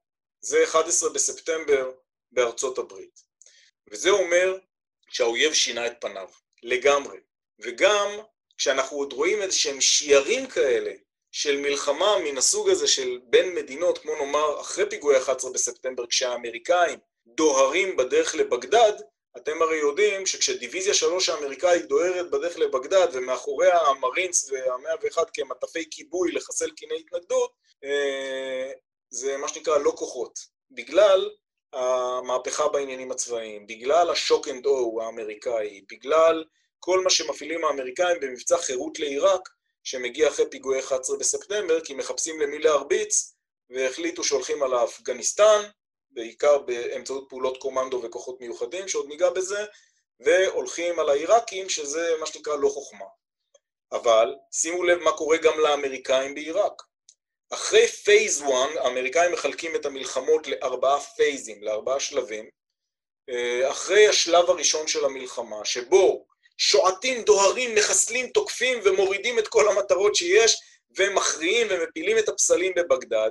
זה 0.41 0.63
11 0.63 1.09
בספטמבר 1.09 1.91
בארצות 2.31 2.77
הברית. 2.77 3.21
וזה 3.91 4.09
אומר 4.09 4.57
שהאויב 5.09 5.53
שינה 5.53 5.87
את 5.87 5.93
פניו, 5.99 6.27
לגמרי. 6.63 7.17
וגם 7.59 8.07
כשאנחנו 8.57 8.97
עוד 8.97 9.13
רואים 9.13 9.41
איזה 9.41 9.57
שהם 9.57 9.81
שיירים 9.81 10.47
כאלה 10.47 10.91
של 11.31 11.57
מלחמה 11.57 12.17
מן 12.23 12.37
הסוג 12.37 12.69
הזה 12.69 12.87
של 12.87 13.19
בין 13.23 13.55
מדינות, 13.55 13.97
כמו 13.97 14.15
נאמר 14.15 14.61
אחרי 14.61 14.89
פיגועי 14.89 15.17
11 15.17 15.51
בספטמבר, 15.51 16.07
כשהאמריקאים 16.07 16.99
דוהרים 17.27 17.97
בדרך 17.97 18.35
לבגדד, 18.35 18.93
אתם 19.37 19.61
הרי 19.61 19.77
יודעים 19.77 20.25
שכשדיוויזיה 20.25 20.93
3 20.93 21.29
האמריקאית 21.29 21.85
דוהרת 21.85 22.31
בדרך 22.31 22.59
לבגדד 22.59 23.07
ומאחוריה 23.13 23.79
המרינס 23.79 24.51
והמאה 24.51 24.93
ואחד 25.01 25.23
כמטפי 25.33 25.85
כיבוי 25.91 26.31
לחסל 26.31 26.71
קיני 26.71 26.99
התנגדות, 26.99 27.51
אה, 27.83 28.71
זה 29.09 29.37
מה 29.37 29.47
שנקרא 29.47 29.77
לא 29.77 29.91
כוחות. 29.91 30.39
בגלל 30.71 31.29
המהפכה 31.77 32.67
בעניינים 32.67 33.11
הצבאיים, 33.11 33.67
בגלל 33.67 34.09
השוק 34.09 34.47
אנד 34.47 34.65
או 34.65 35.01
האמריקאי, 35.01 35.81
בגלל 35.91 36.43
כל 36.79 37.03
מה 37.03 37.09
שמפעילים 37.09 37.65
האמריקאים 37.65 38.19
במבצע 38.21 38.57
חירות 38.57 38.99
לעיראק, 38.99 39.49
שמגיע 39.83 40.27
אחרי 40.27 40.49
פיגועי 40.49 40.79
11 40.79 41.17
בספטמבר, 41.17 41.81
כי 41.81 41.93
מחפשים 41.93 42.41
למי 42.41 42.59
להרביץ, 42.59 43.35
והחליטו 43.69 44.23
שהולכים 44.23 44.63
על 44.63 44.73
האפגניסטן, 44.73 45.61
בעיקר 46.11 46.57
באמצעות 46.57 47.25
פעולות 47.29 47.57
קומנדו 47.57 48.01
וכוחות 48.03 48.41
מיוחדים, 48.41 48.87
שעוד 48.87 49.07
ניגע 49.07 49.29
בזה, 49.29 49.65
והולכים 50.19 50.99
על 50.99 51.09
העיראקים, 51.09 51.69
שזה 51.69 52.11
מה 52.19 52.25
שנקרא 52.25 52.55
לא 52.55 52.69
חוכמה. 52.69 53.05
אבל 53.91 54.35
שימו 54.51 54.83
לב 54.83 54.99
מה 54.99 55.11
קורה 55.11 55.37
גם 55.37 55.59
לאמריקאים 55.59 56.35
בעיראק. 56.35 56.81
אחרי 57.49 57.87
phase 57.87 58.41
1, 58.41 58.51
האמריקאים 58.75 59.31
מחלקים 59.31 59.75
את 59.75 59.85
המלחמות 59.85 60.47
לארבעה 60.47 60.99
פייזים, 61.01 61.63
לארבעה 61.63 61.99
שלבים. 61.99 62.49
אה, 63.29 63.71
אחרי 63.71 64.07
השלב 64.07 64.49
הראשון 64.49 64.87
של 64.87 65.05
המלחמה, 65.05 65.65
שבו 65.65 66.25
שועטים, 66.57 67.21
דוהרים, 67.21 67.75
מחסלים, 67.75 68.29
תוקפים 68.29 68.79
ומורידים 68.83 69.39
את 69.39 69.47
כל 69.47 69.69
המטרות 69.69 70.15
שיש, 70.15 70.61
ומכריעים 70.97 71.67
ומפילים 71.69 72.17
את 72.17 72.29
הפסלים 72.29 72.73
בבגדד, 72.75 73.29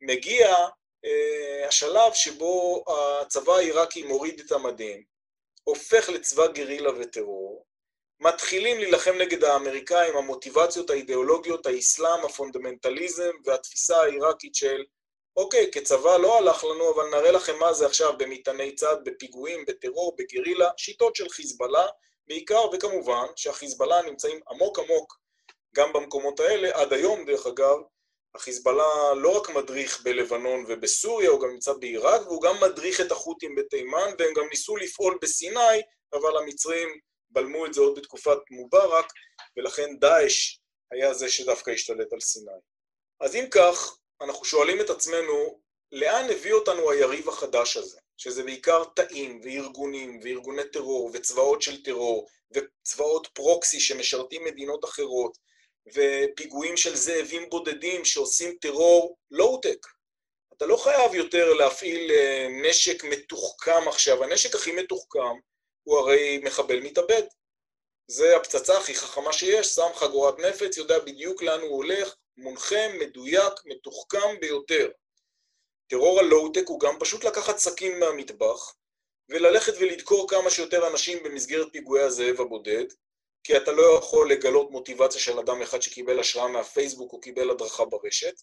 מגיע 0.00 0.56
אה, 1.04 1.68
השלב 1.68 2.14
שבו 2.14 2.84
הצבא 2.88 3.52
העיראקי 3.52 4.02
מוריד 4.02 4.40
את 4.40 4.52
המדים, 4.52 5.02
הופך 5.64 6.08
לצבא 6.08 6.46
גרילה 6.46 6.90
וטרור, 6.98 7.64
מתחילים 8.22 8.78
להילחם 8.78 9.14
נגד 9.18 9.44
האמריקאים, 9.44 10.16
המוטיבציות 10.16 10.90
האידיאולוגיות, 10.90 11.66
האסלאם, 11.66 12.24
הפונדמנטליזם 12.24 13.30
והתפיסה 13.44 13.96
העיראקית 13.96 14.54
של 14.54 14.84
אוקיי, 15.36 15.70
כצבא 15.72 16.16
לא 16.16 16.38
הלך 16.38 16.64
לנו, 16.64 16.94
אבל 16.94 17.10
נראה 17.10 17.30
לכם 17.30 17.58
מה 17.58 17.72
זה 17.72 17.86
עכשיו 17.86 18.18
במטעני 18.18 18.74
צד, 18.74 18.96
בפיגועים, 19.04 19.64
בטרור, 19.68 20.16
בגרילה, 20.18 20.68
שיטות 20.76 21.16
של 21.16 21.28
חיזבאללה 21.28 21.86
בעיקר, 22.28 22.60
וכמובן 22.72 23.26
שהחיזבאללה 23.36 24.02
נמצאים 24.02 24.40
עמוק 24.50 24.78
עמוק 24.78 25.18
גם 25.76 25.92
במקומות 25.92 26.40
האלה, 26.40 26.70
עד 26.74 26.92
היום 26.92 27.24
דרך 27.24 27.46
אגב, 27.46 27.76
החיזבאללה 28.34 29.14
לא 29.16 29.36
רק 29.36 29.50
מדריך 29.50 30.02
בלבנון 30.02 30.64
ובסוריה, 30.68 31.30
הוא 31.30 31.40
גם 31.40 31.50
נמצא 31.50 31.72
בעיראק, 31.72 32.20
והוא 32.26 32.42
גם 32.42 32.54
מדריך 32.60 33.00
את 33.00 33.12
החות'ים 33.12 33.54
בתימן, 33.54 34.10
והם 34.18 34.32
גם 34.36 34.44
ניסו 34.50 34.76
לפעול 34.76 35.18
בסיני, 35.22 35.82
אבל 36.12 36.36
המצרים 36.36 36.88
בלמו 37.32 37.66
את 37.66 37.74
זה 37.74 37.80
עוד 37.80 37.98
בתקופת 37.98 38.38
מובארק, 38.50 39.12
ולכן 39.56 39.96
דאעש 39.98 40.58
היה 40.92 41.14
זה 41.14 41.28
שדווקא 41.28 41.70
השתלט 41.70 42.12
על 42.12 42.20
סיני. 42.20 42.52
אז 43.20 43.36
אם 43.36 43.44
כך, 43.50 43.96
אנחנו 44.20 44.44
שואלים 44.44 44.80
את 44.80 44.90
עצמנו, 44.90 45.60
לאן 45.92 46.30
הביא 46.30 46.52
אותנו 46.52 46.90
היריב 46.90 47.28
החדש 47.28 47.76
הזה? 47.76 47.98
שזה 48.16 48.42
בעיקר 48.42 48.84
תאים 48.96 49.40
וארגונים 49.44 50.20
וארגוני 50.22 50.62
טרור 50.72 51.10
וצבאות 51.12 51.62
של 51.62 51.82
טרור 51.82 52.28
וצבאות 52.54 53.28
פרוקסי 53.32 53.80
שמשרתים 53.80 54.44
מדינות 54.44 54.84
אחרות 54.84 55.38
ופיגועים 55.94 56.76
של 56.76 56.96
זאבים 56.96 57.50
בודדים 57.50 58.04
שעושים 58.04 58.56
טרור 58.60 59.16
לואו-טק. 59.30 59.86
אתה 60.56 60.66
לא 60.66 60.76
חייב 60.76 61.14
יותר 61.14 61.52
להפעיל 61.54 62.10
אה, 62.10 62.48
נשק 62.62 63.04
מתוחכם 63.04 63.88
עכשיו, 63.88 64.24
הנשק 64.24 64.54
הכי 64.54 64.72
מתוחכם 64.72 65.34
הוא 65.84 65.98
הרי 65.98 66.38
מחבל 66.38 66.80
מתאבד. 66.80 67.22
זה 68.06 68.36
הפצצה 68.36 68.78
הכי 68.78 68.94
חכמה 68.94 69.32
שיש, 69.32 69.66
שם 69.66 69.88
חגורת 69.94 70.38
נפץ, 70.38 70.76
יודע 70.76 70.98
בדיוק 70.98 71.42
לאן 71.42 71.60
הוא 71.60 71.76
הולך, 71.76 72.14
מונחה, 72.36 72.88
מדויק, 73.00 73.52
מתוחכם 73.64 74.40
ביותר. 74.40 74.90
טרור 75.86 76.20
הלואו-טק 76.20 76.64
הוא 76.66 76.80
גם 76.80 76.98
פשוט 77.00 77.24
לקחת 77.24 77.58
סכין 77.58 77.98
מהמטבח 77.98 78.74
וללכת 79.28 79.72
ולדקור 79.80 80.28
כמה 80.28 80.50
שיותר 80.50 80.88
אנשים 80.88 81.22
במסגרת 81.22 81.66
פיגועי 81.72 82.02
הזאב 82.02 82.40
הבודד, 82.40 82.84
כי 83.44 83.56
אתה 83.56 83.72
לא 83.72 83.98
יכול 83.98 84.30
לגלות 84.30 84.70
מוטיבציה 84.70 85.20
של 85.20 85.38
אדם 85.38 85.62
אחד 85.62 85.82
שקיבל 85.82 86.20
השראה 86.20 86.48
מהפייסבוק 86.48 87.12
או 87.12 87.20
קיבל 87.20 87.50
הדרכה 87.50 87.84
ברשת. 87.84 88.34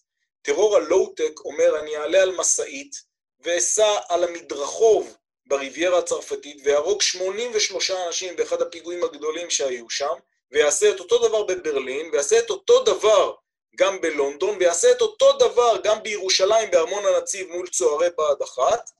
טרור 0.42 0.76
הלואו-טק 0.76 1.40
אומר, 1.44 1.80
אני 1.80 1.96
אעלה 1.96 2.22
על 2.22 2.36
משאית 2.36 2.96
ואסע 3.40 3.98
על 4.08 4.24
המדרחוב 4.24 5.16
בריביירה 5.50 5.98
הצרפתית 5.98 6.60
ויהרוג 6.64 7.02
83 7.02 7.90
אנשים 7.90 8.36
באחד 8.36 8.62
הפיגועים 8.62 9.04
הגדולים 9.04 9.50
שהיו 9.50 9.90
שם, 9.90 10.14
ויעשה 10.50 10.90
את 10.90 11.00
אותו 11.00 11.28
דבר 11.28 11.42
בברלין, 11.42 12.10
ויעשה 12.12 12.38
את 12.38 12.50
אותו 12.50 12.82
דבר 12.82 13.34
גם 13.76 14.00
בלונדון, 14.00 14.56
ויעשה 14.60 14.90
את 14.90 15.00
אותו 15.00 15.32
דבר 15.32 15.76
גם 15.84 16.02
בירושלים 16.02 16.70
בארמון 16.70 17.04
הנציב 17.06 17.48
מול 17.48 17.68
צוערי 17.68 18.08
בה"ד 18.18 18.42
1, 18.42 18.90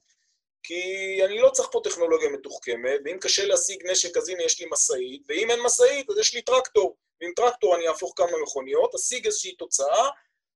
כי 0.62 0.82
אני 1.24 1.38
לא 1.38 1.50
צריך 1.50 1.68
פה 1.72 1.80
טכנולוגיה 1.84 2.28
מתוחכמת, 2.28 3.00
ואם 3.04 3.18
קשה 3.20 3.46
להשיג 3.46 3.86
נשק 3.90 4.16
אז 4.16 4.28
הנה 4.28 4.42
יש 4.42 4.60
לי 4.60 4.66
משאית, 4.70 5.22
ואם 5.28 5.50
אין 5.50 5.60
משאית 5.60 6.10
אז 6.10 6.18
יש 6.18 6.34
לי 6.34 6.42
טרקטור, 6.42 6.96
ועם 7.20 7.32
טרקטור 7.36 7.76
אני 7.76 7.88
אהפוך 7.88 8.12
כמה 8.16 8.38
מכוניות, 8.42 8.94
אשיג 8.94 9.26
איזושהי 9.26 9.54
תוצאה, 9.54 10.08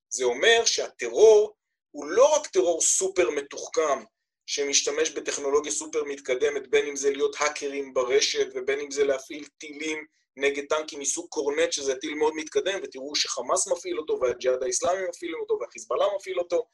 זה 0.08 0.24
אומר 0.24 0.64
שהטרור 0.64 1.54
הוא 1.90 2.06
לא 2.06 2.34
רק 2.34 2.46
טרור 2.46 2.80
סופר 2.80 3.30
מתוחכם, 3.30 4.04
שמשתמש 4.46 5.10
בטכנולוגיה 5.10 5.72
סופר 5.72 6.04
מתקדמת, 6.04 6.68
בין 6.68 6.86
אם 6.86 6.96
זה 6.96 7.10
להיות 7.10 7.36
האקרים 7.38 7.94
ברשת 7.94 8.46
ובין 8.54 8.80
אם 8.80 8.90
זה 8.90 9.04
להפעיל 9.04 9.46
טילים 9.58 10.04
נגד 10.36 10.64
טנקים 10.68 11.00
מסוג 11.00 11.26
קורנט, 11.28 11.72
שזה 11.72 11.94
טיל 11.94 12.14
מאוד 12.14 12.34
מתקדם, 12.36 12.80
ותראו 12.82 13.14
שחמאס 13.14 13.68
מפעיל 13.68 13.98
אותו 13.98 14.18
והג'יהאד 14.20 14.62
האיסלאמי 14.62 15.08
מפעילים 15.08 15.40
אותו 15.40 15.58
והחיזבאללה 15.60 16.04
מפעיל 16.16 16.38
אותו, 16.38 16.66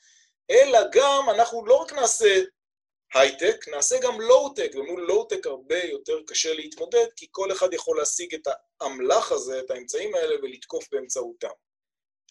אלא 0.50 0.78
גם 0.92 1.30
אנחנו 1.30 1.66
לא 1.66 1.74
רק 1.74 1.92
נעשה 1.92 2.40
הייטק, 3.14 3.68
נעשה 3.68 3.98
גם 4.02 4.20
לואו-טק, 4.20 4.70
ומול 4.74 5.02
לואו-טק 5.02 5.46
הרבה 5.46 5.85
יותר 5.85 6.20
קשה 6.26 6.54
להתמודד, 6.54 7.06
כי 7.16 7.26
כל 7.30 7.52
אחד 7.52 7.74
יכול 7.74 7.98
להשיג 7.98 8.35
את 8.35 8.48
האמל"ח 8.80 9.33
הזה, 9.33 9.61
את 9.61 9.70
האמצעים 9.70 10.14
האלה, 10.14 10.35
ולתקוף 10.42 10.88
באמצעותם. 10.92 11.48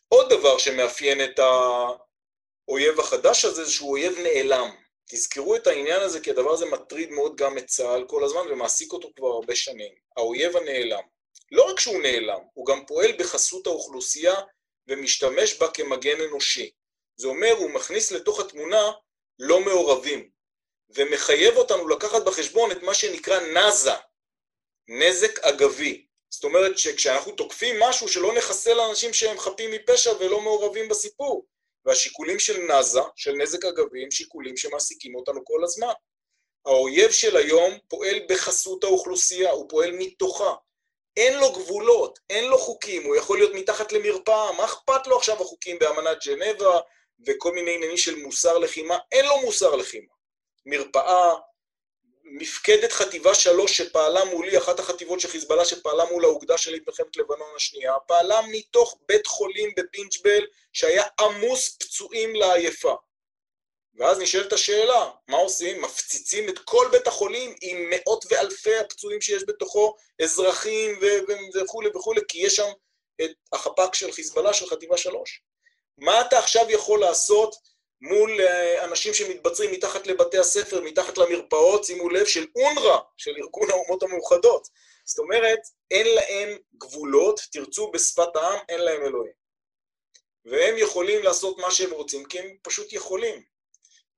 עוד 0.08 0.30
דבר 0.30 0.58
שמאפיין 0.58 1.24
את 1.24 1.40
האויב 1.40 3.00
החדש 3.00 3.46
הזה 3.46 3.64
זה 3.64 3.72
שהוא 3.72 3.90
אויב 3.90 4.14
נעלם. 4.20 4.70
תזכרו 5.12 5.56
את 5.56 5.68
העניין 5.68 6.02
הזה, 6.02 6.20
כי 6.20 6.32
הדבר 6.32 6.54
הזה 6.54 6.66
מטריד 6.66 7.12
מאוד 7.12 7.36
גם 7.36 7.58
את 7.58 7.66
צה"ל 7.68 8.06
כל 8.08 8.24
הזמן 8.24 8.42
ומעסיק 8.52 8.94
אותו 8.94 9.10
כבר 9.16 9.28
הרבה 9.28 9.56
שנים. 9.56 9.94
האויב 10.18 10.58
הנעלם. 10.58 11.04
לא 11.52 11.64
רק 11.72 11.80
שהוא 11.80 12.02
נעלם, 12.02 12.40
הוא 12.54 12.66
גם 12.66 12.86
פועל 12.86 13.12
בחסות 13.20 13.68
האוכלוסייה 13.68 14.36
ומשתמש 14.88 15.58
בה 15.58 15.68
כמגן 15.72 16.22
אנושי. 16.22 16.72
זה 17.16 17.28
אומר, 17.28 17.52
הוא 17.58 17.70
מכניס 17.70 18.12
לתוך 18.12 18.40
התמונה 18.40 18.92
לא 19.40 19.60
מעורבים, 19.60 20.30
ומחייב 20.90 21.58
אותנו 21.58 21.88
לקחת 21.88 22.26
בחשבון 22.26 22.72
את 22.72 22.84
מה 22.84 22.94
שנקרא 22.94 23.40
נאזה, 23.40 23.92
נזק 24.88 25.40
אגבי. 25.40 26.06
זאת 26.30 26.44
אומרת 26.44 26.78
שכשאנחנו 26.78 27.32
תוקפים 27.32 27.80
משהו 27.80 28.08
שלא 28.08 28.34
נחסל 28.34 28.80
אנשים 28.80 29.14
שהם 29.14 29.40
חפים 29.40 29.72
מפשע 29.72 30.12
ולא 30.20 30.42
מעורבים 30.42 30.90
בסיפור. 30.90 31.46
והשיקולים 31.86 32.40
של 32.40 32.62
נאזה, 32.62 33.00
של 33.16 33.32
נזק 33.32 33.66
אגבי, 33.66 34.04
הם 34.04 34.12
שיקולים 34.12 34.58
שמעסיקים 34.58 35.16
אותנו 35.16 35.46
כל 35.46 35.64
הזמן. 35.64 35.94
האויב 36.66 37.12
של 37.12 37.38
היום 37.38 37.78
פועל 37.88 38.20
בחסות 38.30 38.84
האוכלוסייה, 38.84 39.52
הוא 39.52 39.70
פועל 39.70 39.92
מתוכה. 39.92 40.54
אין 41.18 41.40
לו 41.40 41.52
גבולות, 41.52 42.20
אין 42.30 42.46
לו 42.46 42.58
חוקים, 42.58 43.04
הוא 43.04 43.16
יכול 43.16 43.38
להיות 43.38 43.54
מתחת 43.54 43.92
למרפאה, 43.92 44.52
מה 44.52 44.66
אכפת 44.66 45.08
לו 45.08 45.18
עכשיו 45.18 45.42
החוקים 45.42 45.80
באמנת 45.80 46.18
ג'נבה 46.26 46.80
וכל 47.28 47.52
מיני 47.52 47.76
עניינים 47.76 47.98
של 47.98 48.16
מוסר 48.16 48.58
לחימה? 48.58 48.98
אין 49.12 49.26
לו 49.26 49.42
מוסר 49.42 49.76
לחימה. 49.76 50.14
מרפאה, 50.66 51.36
מפקדת 52.32 52.92
חטיבה 52.92 53.36
שלוש 53.36 53.78
שפעלה 53.78 54.26
מולי, 54.26 54.58
אחת 54.58 54.80
החטיבות 54.80 55.20
של 55.20 55.28
חיזבאללה 55.28 55.66
שפעלה 55.66 56.06
מול 56.06 56.26
האוגדה 56.26 56.58
שלי 56.58 56.80
במלחמת 56.80 57.18
לבנון 57.18 57.56
השנייה, 57.56 57.94
פעלה 58.08 58.42
מתוך 58.52 59.00
בית 59.08 59.28
חולים 59.28 59.70
בפינצ'בל 59.78 60.46
שהיה 60.74 61.04
עמוס 61.20 61.78
פצועים 61.80 62.36
לעייפה. 62.36 62.96
ואז 63.96 64.20
נשאלת 64.20 64.54
השאלה, 64.54 65.12
מה 65.28 65.38
עושים? 65.38 65.82
מפציצים 65.82 66.50
את 66.50 66.60
כל 66.60 66.88
בית 66.92 67.08
החולים 67.08 67.56
עם 67.62 67.90
מאות 67.90 68.26
ואלפי 68.30 68.76
הפצועים 68.76 69.22
שיש 69.22 69.44
בתוכו, 69.48 69.96
אזרחים 70.22 71.00
וכולי 71.56 71.90
וכולי, 71.96 72.22
כי 72.28 72.38
יש 72.38 72.56
שם 72.56 72.70
את 73.22 73.32
החפ"ק 73.54 73.96
של 73.96 74.12
חיזבאללה 74.12 74.54
של 74.54 74.70
חטיבה 74.70 74.98
שלוש. 74.98 75.42
מה 75.98 76.22
אתה 76.22 76.40
עכשיו 76.40 76.66
יכול 76.70 77.00
לעשות 77.00 77.56
מול 78.02 78.42
אה, 78.42 78.86
אנשים 78.86 79.14
שמתבצרים 79.14 79.72
מתחת 79.72 80.08
לבתי 80.08 80.38
הספר, 80.38 80.82
מתחת 80.82 81.18
למרפאות, 81.18 81.84
שימו 81.84 82.10
לב, 82.10 82.26
של 82.26 82.46
אונר"א, 82.56 82.98
של 83.18 83.32
ארגון 83.38 83.70
האומות 83.70 84.04
המאוחדות. 84.04 84.68
זאת 85.06 85.20
אומרת, 85.20 85.60
אין 85.92 86.08
להם 86.08 86.58
גבולות, 86.78 87.40
תרצו 87.52 87.92
בשפת 87.92 88.36
העם, 88.36 88.60
אין 88.70 88.82
להם 88.82 89.02
אלוהים. 89.02 89.34
והם 90.46 90.78
יכולים 90.78 91.24
לעשות 91.24 91.58
מה 91.58 91.72
שהם 91.72 91.92
רוצים, 91.92 92.26
כי 92.26 92.40
הם 92.40 92.56
פשוט 92.62 92.94
יכולים. 92.94 93.44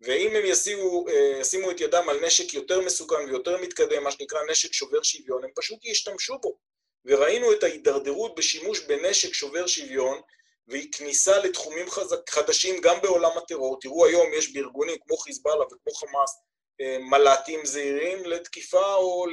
ואם 0.02 0.36
הם 0.36 0.46
ישימו, 0.46 1.08
אה, 1.08 1.38
ישימו 1.42 1.72
את 1.72 1.82
ידם 1.82 2.10
על 2.10 2.26
נשק 2.26 2.54
יותר 2.54 2.82
מסוכן 2.82 3.26
ויותר 3.28 3.62
מתקדם, 3.62 4.04
מה 4.04 4.12
שנקרא 4.12 4.40
נשק 4.50 4.74
שובר 4.74 5.04
שוויון, 5.04 5.44
הם 5.44 5.50
פשוט 5.56 5.86
ישתמשו 5.86 6.38
בו. 6.38 6.58
וראינו 7.06 7.54
את 7.54 7.64
ההידרדרות 7.64 8.36
בשימוש 8.36 8.80
בנשק 8.80 9.34
שובר 9.34 9.68
שוויון, 9.68 10.22
והיא 10.68 10.92
כניסה 10.92 11.38
לתחומים 11.38 11.86
חדשים 12.30 12.82
גם 12.82 13.02
בעולם 13.02 13.38
הטרור. 13.38 13.80
תראו 13.82 14.06
היום 14.06 14.34
יש 14.34 14.54
בארגונים 14.54 14.96
כמו 15.08 15.18
חיזבאללה 15.18 15.64
וכמו 15.64 15.94
חמאס 15.94 16.42
אה, 16.82 16.98
מל"טים 17.00 17.66
זעירים 17.66 18.26
לתקיפה 18.26 18.96
או 18.96 19.26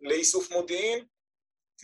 לאיסוף 0.00 0.50
מודיעין. 0.50 1.04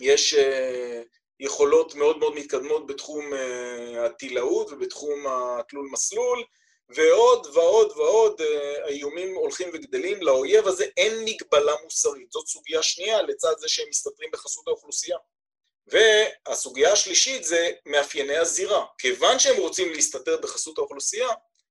יש 0.00 0.34
אה, 0.34 1.02
יכולות 1.40 1.94
מאוד 1.94 2.18
מאוד 2.18 2.34
מתקדמות 2.34 2.86
בתחום 2.86 3.34
אה, 3.34 4.06
הטילאות 4.06 4.70
ובתחום 4.70 5.26
התלול 5.26 5.88
מסלול, 5.92 6.44
ועוד 6.88 7.46
ועוד 7.54 7.92
ועוד 7.96 8.40
האיומים 8.84 9.34
הולכים 9.34 9.68
וגדלים. 9.72 10.22
לאויב 10.22 10.66
הזה 10.66 10.84
אין 10.96 11.24
מגבלה 11.24 11.72
מוסרית. 11.84 12.32
זאת 12.32 12.46
סוגיה 12.46 12.82
שנייה 12.82 13.22
לצד 13.22 13.54
זה 13.58 13.68
שהם 13.68 13.88
מסתתרים 13.88 14.30
בחסות 14.32 14.68
האוכלוסייה. 14.68 15.16
והסוגיה 15.86 16.92
השלישית 16.92 17.44
זה 17.44 17.70
מאפייני 17.86 18.36
הזירה. 18.36 18.84
כיוון 18.98 19.38
שהם 19.38 19.56
רוצים 19.56 19.92
להסתתר 19.92 20.36
בחסות 20.36 20.78
האוכלוסייה, 20.78 21.28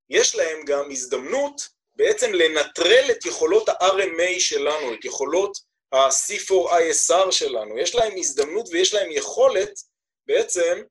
יש 0.09 0.35
להם 0.35 0.65
גם 0.65 0.91
הזדמנות 0.91 1.69
בעצם 1.95 2.33
לנטרל 2.33 3.11
את 3.11 3.25
יכולות 3.25 3.69
ה-RMA 3.69 4.39
שלנו, 4.39 4.93
את 4.93 5.05
יכולות 5.05 5.57
ה-C4ISR 5.91 7.31
שלנו. 7.31 7.79
יש 7.79 7.95
להם 7.95 8.13
הזדמנות 8.17 8.69
ויש 8.71 8.93
להם 8.93 9.11
יכולת 9.11 9.79
בעצם 10.27 10.81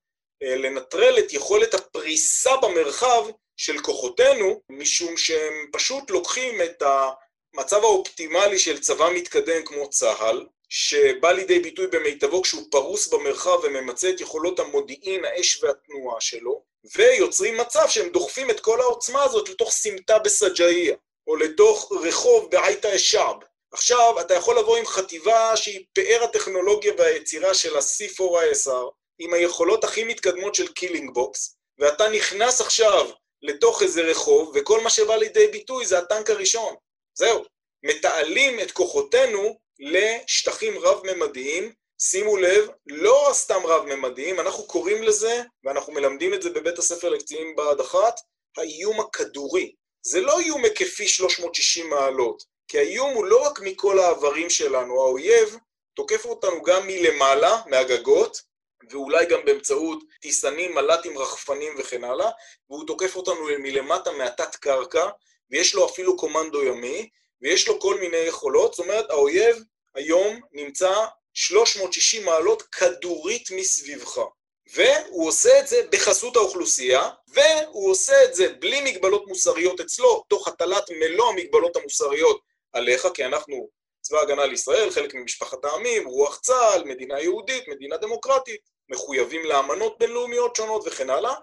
אה, 0.43 0.57
לנטרל 0.57 1.19
את 1.19 1.33
יכולת 1.33 1.75
הפריסה 1.75 2.57
במרחב 2.57 3.25
של 3.57 3.79
כוחותינו, 3.79 4.61
משום 4.69 5.17
שהם 5.17 5.53
פשוט 5.73 6.11
לוקחים 6.11 6.63
את 6.63 6.83
המצב 6.83 7.85
האופטימלי 7.85 8.59
של 8.59 8.81
צבא 8.81 9.11
מתקדם 9.15 9.65
כמו 9.65 9.91
צה"ל, 9.91 10.47
שבא 10.77 11.33
לידי 11.33 11.59
ביטוי 11.59 11.87
במיטבו 11.87 12.43
כשהוא 12.43 12.63
פרוס 12.71 13.09
במרחב 13.09 13.59
וממצה 13.63 14.11
את 14.11 14.21
יכולות 14.21 14.61
המודיעין, 14.61 15.25
האש 15.25 15.63
והתנועה 15.63 16.21
שלו, 16.21 16.63
ויוצרים 16.97 17.57
מצב 17.57 17.85
שהם 17.89 18.09
דוחפים 18.09 18.51
את 18.51 18.61
כל 18.61 18.81
העוצמה 18.81 19.23
הזאת 19.23 19.49
לתוך 19.49 19.71
סמטה 19.71 20.19
בסג'עייה, 20.19 20.95
או 21.27 21.37
לתוך 21.37 21.93
רחוב 22.03 22.51
בעייתא 22.51 22.95
א-שעב. 22.95 23.37
עכשיו, 23.73 24.21
אתה 24.21 24.35
יכול 24.35 24.59
לבוא 24.59 24.77
עם 24.77 24.87
חטיבה 24.87 25.57
שהיא 25.57 25.85
פאר 25.93 26.25
הטכנולוגיה 26.25 26.93
והיצירה 26.99 27.55
של 27.55 27.77
ה-C4ISR, 27.77 28.91
עם 29.19 29.35
היכולות 29.35 29.85
הכי 29.85 30.05
מתקדמות 30.05 30.55
של 30.55 30.73
killing 30.73 31.15
box, 31.15 31.57
ואתה 31.79 32.09
נכנס 32.09 32.61
עכשיו 32.61 33.11
לתוך 33.43 33.83
איזה 33.83 34.03
רחוב, 34.03 34.53
וכל 34.55 34.81
מה 34.81 34.91
שבא 34.91 35.17
לידי 35.17 35.47
ביטוי 35.47 35.87
זה 35.87 35.99
הטנק 35.99 36.31
הראשון. 36.31 36.75
זהו. 37.15 37.45
מתעלים 37.83 38.61
את 38.61 38.73
כוחותינו 38.73 39.64
לשטחים 39.81 40.79
רב-ממדיים, 40.79 41.73
שימו 41.99 42.37
לב, 42.37 42.69
לא 42.87 43.31
סתם 43.33 43.61
רב-ממדיים, 43.65 44.41
אנחנו 44.41 44.65
קוראים 44.65 45.03
לזה, 45.03 45.43
ואנחנו 45.65 45.93
מלמדים 45.93 46.35
את 46.35 46.43
זה 46.43 46.51
בבית 46.51 46.79
הספר 46.79 47.09
לקצינים 47.09 47.57
בה"ד 47.57 47.81
1, 47.81 47.99
האיום 48.59 49.01
הכדורי. 49.01 49.75
זה 50.03 50.21
לא 50.21 50.39
איום 50.39 50.65
היקפי 50.65 51.09
360 51.09 51.91
מעלות, 51.91 52.45
כי 52.69 52.79
האיום 52.79 53.15
הוא 53.15 53.25
לא 53.25 53.47
רק 53.47 53.61
מכל 53.61 53.99
העברים 53.99 54.51
שלנו, 54.51 55.03
האויב 55.03 55.57
תוקף 55.95 56.25
אותנו 56.25 56.63
גם 56.63 56.87
מלמעלה, 56.87 57.63
מהגגות, 57.67 58.41
ואולי 58.91 59.27
גם 59.27 59.45
באמצעות 59.45 60.03
טיסנים, 60.21 60.75
מל"טים, 60.75 61.19
רחפנים 61.19 61.73
וכן 61.79 62.05
הלאה, 62.05 62.31
והוא 62.71 62.87
תוקף 62.87 63.17
אותנו 63.17 63.41
מלמטה 63.59 64.13
מהתת 64.13 64.55
קרקע, 64.55 65.09
ויש 65.51 65.75
לו 65.75 65.87
אפילו 65.87 66.17
קומנדו 66.17 66.65
ימי, 66.65 67.09
ויש 67.45 67.69
לו 67.69 67.81
כל 67.81 68.01
מיני 68.01 68.17
יכולות, 68.17 68.75
זאת 68.75 68.87
אומרת, 68.87 69.11
האויב 69.11 69.57
היום 69.95 70.41
נמצא 70.53 70.95
360 71.35 72.25
מעלות 72.25 72.63
כדורית 72.63 73.51
מסביבך. 73.51 74.21
והוא 74.75 75.29
עושה 75.29 75.61
את 75.61 75.69
זה 75.69 75.83
בחסות 75.93 76.37
האוכלוסייה, 76.37 77.11
והוא 77.29 77.91
עושה 77.91 78.25
את 78.25 78.35
זה 78.35 78.49
בלי 78.49 78.81
מגבלות 78.81 79.27
מוסריות 79.27 79.81
אצלו, 79.81 80.25
תוך 80.29 80.49
הטלת 80.49 80.91
מלוא 80.91 81.29
המגבלות 81.29 81.77
המוסריות 81.77 82.41
עליך, 82.73 83.09
כי 83.15 83.25
אנחנו 83.25 83.69
צבא 84.01 84.21
הגנה 84.21 84.47
לישראל, 84.47 84.91
חלק 84.91 85.15
ממשפחת 85.15 85.65
העמים, 85.65 86.09
רוח 86.09 86.41
צה"ל, 86.41 86.85
מדינה 86.85 87.21
יהודית, 87.21 87.69
מדינה 87.69 87.97
דמוקרטית, 87.97 88.61
מחויבים 88.89 89.45
לאמנות 89.45 89.99
בינלאומיות 89.99 90.57
שונות 90.57 90.83
וכן 90.87 91.11
הלאה. 91.11 91.35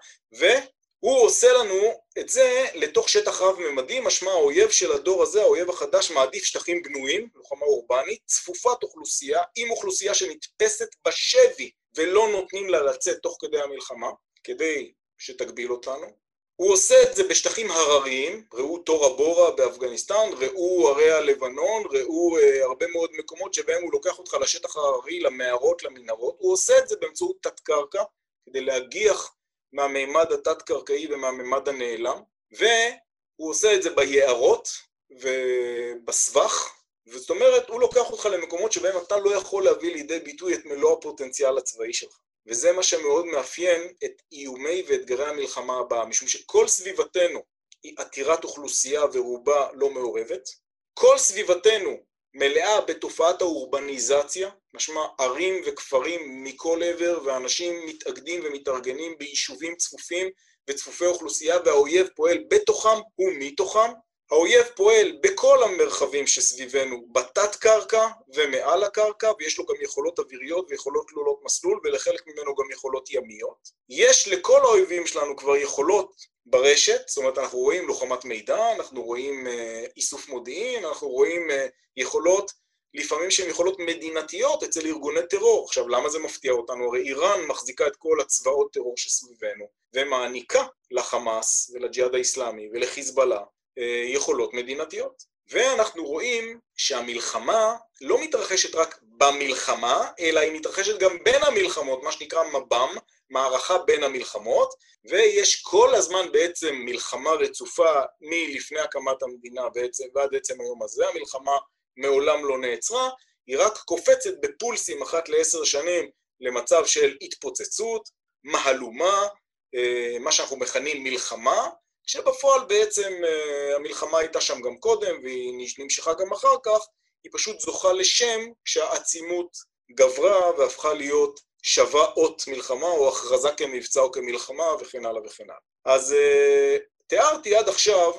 הוא 1.01 1.21
עושה 1.21 1.53
לנו 1.53 2.01
את 2.19 2.29
זה 2.29 2.65
לתוך 2.73 3.09
שטח 3.09 3.41
רב-ממדי, 3.41 3.99
משמע 3.99 4.31
האויב 4.31 4.69
של 4.69 4.91
הדור 4.91 5.23
הזה, 5.23 5.41
האויב 5.41 5.69
החדש, 5.69 6.11
מעדיף 6.11 6.43
שטחים 6.43 6.81
בנויים, 6.83 7.29
לוחמה 7.35 7.65
אורבנית, 7.65 8.21
צפופת 8.25 8.83
אוכלוסייה, 8.83 9.41
עם 9.55 9.71
אוכלוסייה 9.71 10.13
שנתפסת 10.13 10.87
בשבי 11.07 11.71
ולא 11.95 12.27
נותנים 12.31 12.69
לה 12.69 12.81
לצאת 12.81 13.17
תוך 13.17 13.37
כדי 13.41 13.61
המלחמה, 13.61 14.09
כדי 14.43 14.91
שתגביל 15.17 15.71
אותנו. 15.71 16.07
הוא 16.55 16.73
עושה 16.73 16.95
את 17.03 17.15
זה 17.15 17.23
בשטחים 17.23 17.71
הרריים, 17.71 18.45
ראו 18.53 18.77
תורה 18.77 19.09
בורה 19.09 19.51
באפגניסטן, 19.51 20.29
ראו 20.37 20.87
ערי 20.87 21.11
הלבנון, 21.11 21.83
ראו 21.91 22.37
אה, 22.37 22.63
הרבה 22.63 22.87
מאוד 22.87 23.09
מקומות 23.17 23.53
שבהם 23.53 23.83
הוא 23.83 23.91
לוקח 23.91 24.19
אותך 24.19 24.33
לשטח 24.33 24.77
הררי, 24.77 25.19
למערות, 25.19 25.83
למנהרות, 25.83 26.35
הוא 26.39 26.53
עושה 26.53 26.77
את 26.77 26.87
זה 26.87 26.95
באמצעות 27.01 27.35
תת-קרקע, 27.41 28.03
כדי 28.45 28.61
להגיח 28.61 29.35
מהמימד 29.73 30.31
התת-קרקעי 30.31 31.07
ומהמימד 31.13 31.69
הנעלם, 31.69 32.21
והוא 32.51 33.49
עושה 33.49 33.75
את 33.75 33.83
זה 33.83 33.89
ביערות 33.89 34.69
ובסבך, 35.11 36.73
וזאת 37.07 37.29
אומרת, 37.29 37.69
הוא 37.69 37.81
לוקח 37.81 38.11
אותך 38.11 38.25
למקומות 38.25 38.71
שבהם 38.71 38.97
אתה 38.97 39.17
לא 39.17 39.35
יכול 39.35 39.63
להביא 39.63 39.93
לידי 39.93 40.19
ביטוי 40.19 40.53
את 40.53 40.65
מלוא 40.65 40.93
הפוטנציאל 40.93 41.57
הצבאי 41.57 41.93
שלך. 41.93 42.17
וזה 42.47 42.71
מה 42.71 42.83
שמאוד 42.83 43.25
מאפיין 43.25 43.93
את 44.05 44.21
איומי 44.31 44.83
ואתגרי 44.87 45.25
המלחמה 45.25 45.79
הבאה, 45.79 46.05
משום 46.05 46.27
שכל 46.27 46.67
סביבתנו 46.67 47.43
היא 47.83 47.95
עתירת 47.97 48.43
אוכלוסייה 48.43 49.03
ורובה 49.13 49.67
לא 49.73 49.89
מעורבת, 49.89 50.49
כל 50.93 51.17
סביבתנו 51.17 51.97
מלאה 52.33 52.81
בתופעת 52.81 53.41
האורבניזציה, 53.41 54.49
משמע 54.73 55.01
ערים 55.19 55.61
וכפרים 55.65 56.43
מכל 56.43 56.83
עבר, 56.83 57.19
ואנשים 57.25 57.85
מתאגדים 57.85 58.41
ומתארגנים 58.43 59.17
ביישובים 59.17 59.75
צפופים 59.75 60.29
וצפופי 60.69 61.05
אוכלוסייה 61.05 61.57
והאויב 61.65 62.07
פועל 62.15 62.37
בתוכם 62.49 62.99
ומתוכם. 63.19 63.91
האויב 64.31 64.65
פועל 64.75 65.17
בכל 65.23 65.63
המרחבים 65.63 66.27
שסביבנו, 66.27 67.05
בתת 67.11 67.55
קרקע 67.55 68.07
ומעל 68.35 68.83
הקרקע, 68.83 69.31
ויש 69.39 69.57
לו 69.57 69.65
גם 69.65 69.75
יכולות 69.81 70.19
אוויריות 70.19 70.65
ויכולות 70.69 71.07
תלולות 71.07 71.39
מסלול, 71.43 71.79
ולחלק 71.83 72.27
ממנו 72.27 72.55
גם 72.55 72.71
יכולות 72.71 73.11
ימיות. 73.11 73.69
יש 73.89 74.27
לכל 74.27 74.59
האויבים 74.61 75.07
שלנו 75.07 75.35
כבר 75.35 75.55
יכולות 75.55 76.11
ברשת, 76.45 77.01
זאת 77.07 77.17
אומרת 77.17 77.37
אנחנו 77.37 77.59
רואים 77.59 77.87
לוחמת 77.87 78.25
מידע, 78.25 78.71
אנחנו 78.75 79.03
רואים 79.03 79.47
אה, 79.47 79.85
איסוף 79.97 80.29
מודיעין, 80.29 80.85
אנחנו 80.85 81.07
רואים 81.07 81.51
אה, 81.51 81.67
יכולות 81.97 82.51
לפעמים 82.93 83.31
שהן 83.31 83.49
יכולות 83.49 83.79
מדינתיות 83.79 84.63
אצל 84.63 84.87
ארגוני 84.87 85.19
טרור. 85.29 85.65
עכשיו, 85.65 85.87
למה 85.87 86.09
זה 86.09 86.19
מפתיע 86.19 86.51
אותנו? 86.51 86.85
הרי 86.87 87.01
איראן 87.01 87.45
מחזיקה 87.47 87.87
את 87.87 87.95
כל 87.95 88.17
הצבאות 88.21 88.73
טרור 88.73 88.93
שסביבנו, 88.97 89.65
ומעניקה 89.93 90.65
לחמאס 90.91 91.71
ולג'יהאד 91.73 92.15
האיסלאמי 92.15 92.69
ולחיזבאללה 92.73 93.41
אה, 93.77 94.03
יכולות 94.07 94.53
מדינתיות. 94.53 95.30
ואנחנו 95.49 96.05
רואים 96.05 96.59
שהמלחמה 96.75 97.75
לא 98.01 98.23
מתרחשת 98.23 98.75
רק 98.75 98.99
במלחמה, 99.03 100.11
אלא 100.19 100.39
היא 100.39 100.53
מתרחשת 100.53 100.99
גם 100.99 101.17
בין 101.23 101.43
המלחמות, 101.43 102.03
מה 102.03 102.11
שנקרא 102.11 102.43
מב"ם, 102.43 102.89
מערכה 103.29 103.77
בין 103.77 104.03
המלחמות, 104.03 104.73
ויש 105.05 105.61
כל 105.61 105.95
הזמן 105.95 106.31
בעצם 106.31 106.75
מלחמה 106.75 107.31
רצופה 107.31 108.01
מלפני 108.21 108.79
הקמת 108.79 109.23
המדינה 109.23 109.69
בעצם, 109.69 110.03
ועד 110.15 110.35
עצם 110.35 110.61
היום 110.61 110.83
הזה, 110.83 111.07
המלחמה 111.07 111.57
מעולם 111.97 112.45
לא 112.45 112.57
נעצרה, 112.57 113.09
היא 113.47 113.57
רק 113.59 113.77
קופצת 113.77 114.33
בפולסים 114.41 115.01
אחת 115.01 115.29
לעשר 115.29 115.63
שנים 115.63 116.09
למצב 116.39 116.85
של 116.85 117.17
התפוצצות, 117.21 118.09
מהלומה, 118.43 119.27
אה, 119.75 120.17
מה 120.19 120.31
שאנחנו 120.31 120.57
מכנים 120.57 121.03
מלחמה, 121.03 121.69
כשבפועל 122.05 122.65
בעצם 122.65 123.21
אה, 123.25 123.75
המלחמה 123.75 124.19
הייתה 124.19 124.41
שם 124.41 124.61
גם 124.61 124.77
קודם 124.77 125.19
והיא 125.23 125.69
נמשכה 125.79 126.13
גם 126.13 126.31
אחר 126.33 126.55
כך, 126.63 126.87
היא 127.23 127.31
פשוט 127.33 127.59
זוכה 127.59 127.93
לשם 127.93 128.39
כשהעצימות 128.65 129.57
גברה 129.91 130.57
והפכה 130.57 130.93
להיות 130.93 131.39
שווה 131.63 132.05
אות 132.05 132.43
מלחמה 132.47 132.87
או 132.87 133.09
הכרזה 133.09 133.49
כמבצע 133.57 134.01
או 134.01 134.11
כמלחמה 134.11 134.75
וכן 134.79 135.05
הלאה 135.05 135.21
וכן 135.25 135.43
הלאה. 135.43 135.55
אז 135.85 136.13
אה, 136.13 136.77
תיארתי 137.07 137.55
עד 137.55 137.69
עכשיו 137.69 138.11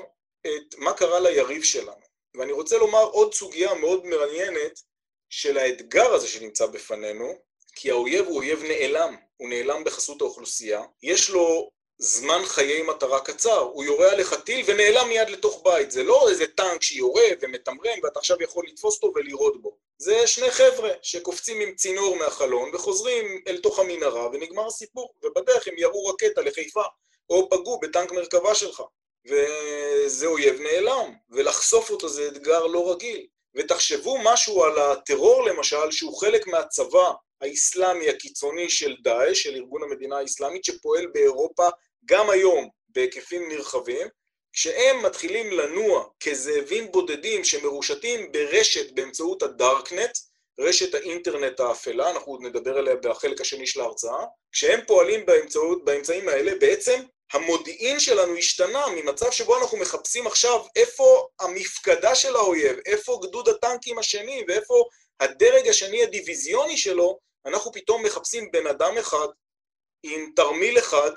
את 0.47 0.75
מה 0.79 0.93
קרה 0.93 1.21
ליריב 1.21 1.63
שלנו. 1.63 2.13
ואני 2.37 2.53
רוצה 2.53 2.79
לומר 2.79 3.03
עוד 3.03 3.35
סוגיה 3.35 3.75
מאוד 3.75 4.07
מעניינת 4.07 4.81
של 5.31 5.59
האתגר 5.59 6.15
הזה 6.15 6.29
שנמצא 6.29 6.67
בפנינו, 6.67 7.39
כי 7.75 7.91
האויב 7.91 8.27
הוא 8.27 8.37
אויב 8.37 8.63
נעלם, 8.63 9.17
הוא 9.37 9.49
נעלם 9.49 9.85
בחסות 9.85 10.21
האוכלוסייה, 10.21 10.83
יש 11.03 11.31
לו 11.31 11.71
זמן 12.05 12.43
חיי 12.45 12.83
מטרה 12.83 13.21
קצר, 13.21 13.59
הוא 13.59 13.85
יורה 13.85 14.11
עליך 14.11 14.35
טיל 14.35 14.65
ונעלם 14.67 15.09
מיד 15.09 15.31
לתוך 15.31 15.63
בית, 15.65 15.91
זה 15.91 16.03
לא 16.03 16.29
איזה 16.29 16.47
טנק 16.47 16.83
שיורה 16.83 17.25
ומתמרן 17.41 17.99
ואתה 18.03 18.19
עכשיו 18.19 18.37
יכול 18.43 18.65
לתפוס 18.69 18.97
אותו 18.97 19.13
ולירות 19.17 19.63
בו, 19.63 19.77
זה 19.99 20.27
שני 20.27 20.51
חבר'ה 20.51 20.91
שקופצים 21.03 21.61
עם 21.61 21.75
צינור 21.75 22.17
מהחלון 22.17 22.71
וחוזרים 22.75 23.43
אל 23.49 23.59
תוך 23.61 23.79
המנהרה 23.79 24.27
ונגמר 24.27 24.67
הסיפור, 24.67 25.15
ובדרך 25.23 25.69
הם 25.69 25.75
ירו 25.77 26.07
רקטה 26.07 26.41
לחיפה 26.41 26.83
או 27.31 27.51
פגעו 27.51 27.81
בטנק 27.81 28.13
מרכבה 28.13 28.55
שלך. 28.55 28.83
וזה 29.27 30.27
אויב 30.27 30.61
נעלם, 30.61 31.15
ולחשוף 31.31 31.91
אותו 31.91 32.09
זה 32.09 32.29
אתגר 32.29 32.67
לא 32.67 32.93
רגיל. 32.93 33.27
ותחשבו 33.55 34.19
משהו 34.25 34.65
על 34.65 34.79
הטרור 34.79 35.45
למשל, 35.45 35.91
שהוא 35.91 36.19
חלק 36.19 36.47
מהצבא 36.47 37.11
האיסלאמי 37.41 38.09
הקיצוני 38.09 38.71
של 38.71 38.97
דאעש, 39.03 39.43
של 39.43 39.55
ארגון 39.55 39.83
המדינה 39.83 40.19
האסלאמית, 40.19 40.65
שפועל 40.65 41.07
באירופה 41.07 41.69
גם 42.05 42.31
היום 42.31 42.69
בהיקפים 42.89 43.49
נרחבים, 43.49 44.09
כשהם 44.53 45.03
מתחילים 45.03 45.51
לנוע 45.53 46.05
כזאבים 46.21 46.93
בודדים 46.93 47.45
שמרושתים 47.45 48.33
ברשת 48.33 48.93
באמצעות 48.93 49.43
הדארקנט, 49.43 50.19
רשת 50.61 50.95
האינטרנט 50.95 51.61
האפלה, 51.61 52.11
אנחנו 52.11 52.33
עוד 52.33 52.43
נדבר 52.43 52.79
עליה 52.79 52.97
בחלק 52.97 53.41
השני 53.41 53.67
של 53.67 53.81
ההרצאה, 53.81 54.25
כשהם 54.53 54.81
פועלים 54.87 55.27
באמצעות, 55.27 55.85
באמצעים 55.85 56.29
האלה, 56.29 56.53
בעצם 56.61 57.01
המודיעין 57.33 58.01
שלנו 58.01 58.37
השתנה 58.37 58.87
ממצב 58.97 59.31
שבו 59.31 59.59
אנחנו 59.59 59.79
מחפשים 59.79 60.27
עכשיו 60.27 60.61
איפה 60.77 61.27
המפקדה 61.41 62.15
של 62.15 62.37
האויב, 62.37 62.77
איפה 62.87 63.21
גדוד 63.23 63.49
הטנקים 63.49 63.99
השני 63.99 64.45
ואיפה 64.49 64.85
הדרג 65.21 65.69
השני 65.69 66.03
הדיוויזיוני 66.03 66.77
שלו, 66.77 67.19
אנחנו 67.47 67.73
פתאום 67.73 68.03
מחפשים 68.05 68.51
בן 68.51 68.67
אדם 68.67 68.99
אחד 68.99 69.27
עם 70.03 70.31
תרמיל 70.37 70.79
אחד, 70.79 71.11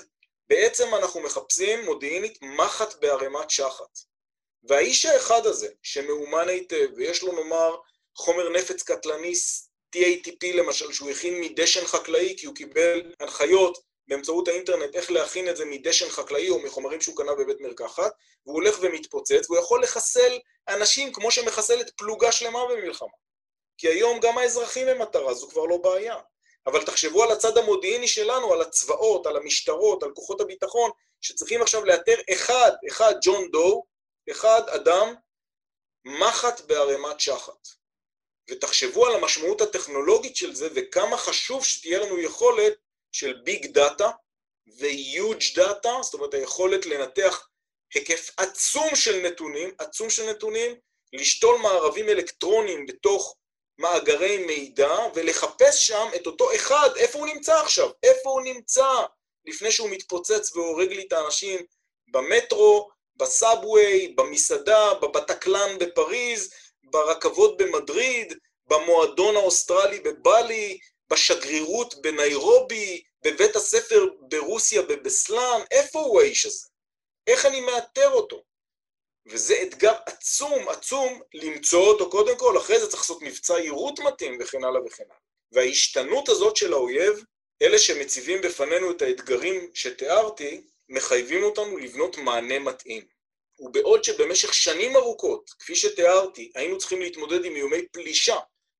בעצם 0.49 0.95
אנחנו 0.95 1.21
מחפשים 1.21 1.85
מודיעינית 1.85 2.39
מחט 2.41 2.93
בערימת 2.99 3.49
שחת. 3.49 3.99
והאיש 4.63 5.05
האחד 5.05 5.45
הזה, 5.45 5.67
שמאומן 5.83 6.49
היטב, 6.49 6.87
ויש 6.95 7.23
לו 7.23 7.31
נאמר 7.31 7.75
חומר 8.15 8.49
נפץ 8.49 8.83
קטלני 8.83 9.33
TATP 9.95 10.53
למשל, 10.53 10.93
שהוא 10.93 11.09
הכין 11.09 11.41
מדשן 11.41 11.85
חקלאי 11.85 12.35
כי 12.37 12.45
הוא 12.45 12.55
קיבל 12.55 13.13
הנחיות 13.19 13.77
באמצעות 14.07 14.47
האינטרנט 14.47 14.95
איך 14.95 15.11
להכין 15.11 15.49
את 15.49 15.57
זה 15.57 15.65
מדשן 15.65 16.09
חקלאי 16.09 16.49
או 16.49 16.59
מחומרים 16.59 17.01
שהוא 17.01 17.17
קנה 17.17 17.35
בבית 17.35 17.61
מרקחת, 17.61 18.11
והוא 18.45 18.55
הולך 18.55 18.77
ומתפוצץ, 18.81 19.49
והוא 19.49 19.59
יכול 19.59 19.83
לחסל 19.83 20.39
אנשים 20.67 21.13
כמו 21.13 21.31
שמחסלת 21.31 21.89
פלוגה 21.89 22.31
שלמה 22.31 22.59
במלחמה. 22.69 23.09
כי 23.77 23.87
היום 23.87 24.19
גם 24.19 24.37
האזרחים 24.37 24.87
הם 24.87 25.01
מטרה, 25.01 25.33
זו 25.33 25.49
כבר 25.49 25.65
לא 25.65 25.77
בעיה. 25.77 26.15
אבל 26.67 26.85
תחשבו 26.85 27.23
על 27.23 27.31
הצד 27.31 27.57
המודיעיני 27.57 28.07
שלנו, 28.07 28.53
על 28.53 28.61
הצבאות, 28.61 29.27
על 29.27 29.37
המשטרות, 29.37 30.03
על 30.03 30.11
כוחות 30.11 30.41
הביטחון, 30.41 30.91
שצריכים 31.21 31.61
עכשיו 31.61 31.85
לאתר 31.85 32.15
אחד, 32.33 32.71
אחד 32.87 33.13
John 33.21 33.51
Doe, 33.51 33.83
אחד 34.31 34.69
אדם, 34.69 35.15
מחט 36.05 36.61
בערימת 36.61 37.19
שחת. 37.19 37.67
ותחשבו 38.49 39.05
על 39.05 39.15
המשמעות 39.15 39.61
הטכנולוגית 39.61 40.35
של 40.35 40.55
זה, 40.55 40.67
וכמה 40.75 41.17
חשוב 41.17 41.65
שתהיה 41.65 41.99
לנו 41.99 42.19
יכולת 42.19 42.73
של 43.11 43.33
big 43.43 43.65
data 43.65 44.09
ו 44.67 44.82
huge 44.82 45.43
data, 45.55 45.93
זאת 46.01 46.13
אומרת 46.13 46.33
היכולת 46.33 46.85
לנתח 46.85 47.47
היקף 47.93 48.29
עצום 48.37 48.95
של 48.95 49.21
נתונים, 49.21 49.75
עצום 49.77 50.09
של 50.09 50.29
נתונים, 50.29 50.75
לשתול 51.13 51.57
מארבים 51.57 52.09
אלקטרוניים 52.09 52.85
בתוך 52.85 53.35
מאגרי 53.77 54.37
מידע 54.37 54.97
ולחפש 55.13 55.87
שם 55.87 56.07
את 56.15 56.27
אותו 56.27 56.55
אחד, 56.55 56.89
איפה 56.95 57.19
הוא 57.19 57.27
נמצא 57.27 57.59
עכשיו, 57.59 57.89
איפה 58.03 58.29
הוא 58.29 58.41
נמצא 58.41 58.87
לפני 59.45 59.71
שהוא 59.71 59.89
מתפוצץ 59.89 60.55
והורג 60.55 60.91
לי 60.91 61.05
את 61.07 61.13
האנשים 61.13 61.59
במטרו, 62.07 62.89
ב 63.15 63.27
subway, 63.27 64.13
במסעדה, 64.17 64.93
בבטקלן 64.93 65.77
בפריז, 65.79 66.53
ברכבות 66.83 67.57
במדריד, 67.57 68.33
במועדון 68.67 69.35
האוסטרלי 69.35 69.99
בבלי, 69.99 70.79
בשגרירות 71.09 72.01
בניירובי, 72.01 73.03
בבית 73.23 73.55
הספר 73.55 74.05
ברוסיה 74.19 74.81
בבסלן, 74.81 75.61
איפה 75.71 75.99
הוא 75.99 76.21
האיש 76.21 76.45
הזה? 76.45 76.67
איך 77.27 77.45
אני 77.45 77.61
מאתר 77.61 78.09
אותו? 78.11 78.43
וזה 79.27 79.55
אתגר 79.63 79.93
עצום 80.05 80.69
עצום 80.69 81.21
למצוא 81.33 81.87
אותו 81.87 82.09
קודם 82.09 82.37
כל, 82.37 82.57
אחרי 82.57 82.79
זה 82.79 82.87
צריך 82.87 83.01
לעשות 83.01 83.21
מבצע 83.21 83.59
יירוט 83.59 83.99
מתאים 83.99 84.37
וכן 84.41 84.63
הלאה 84.63 84.85
וכן 84.85 85.03
הלאה. 85.03 85.17
וההשתנות 85.51 86.29
הזאת 86.29 86.55
של 86.55 86.73
האויב, 86.73 87.23
אלה 87.61 87.79
שמציבים 87.79 88.41
בפנינו 88.41 88.91
את 88.91 89.01
האתגרים 89.01 89.69
שתיארתי, 89.73 90.61
מחייבים 90.89 91.43
אותנו 91.43 91.77
לבנות 91.77 92.17
מענה 92.17 92.59
מתאים. 92.59 93.03
ובעוד 93.59 94.03
שבמשך 94.03 94.53
שנים 94.53 94.95
ארוכות, 94.95 95.49
כפי 95.59 95.75
שתיארתי, 95.75 96.51
היינו 96.55 96.77
צריכים 96.77 97.01
להתמודד 97.01 97.45
עם 97.45 97.55
איומי 97.55 97.87
פלישה, 97.87 98.37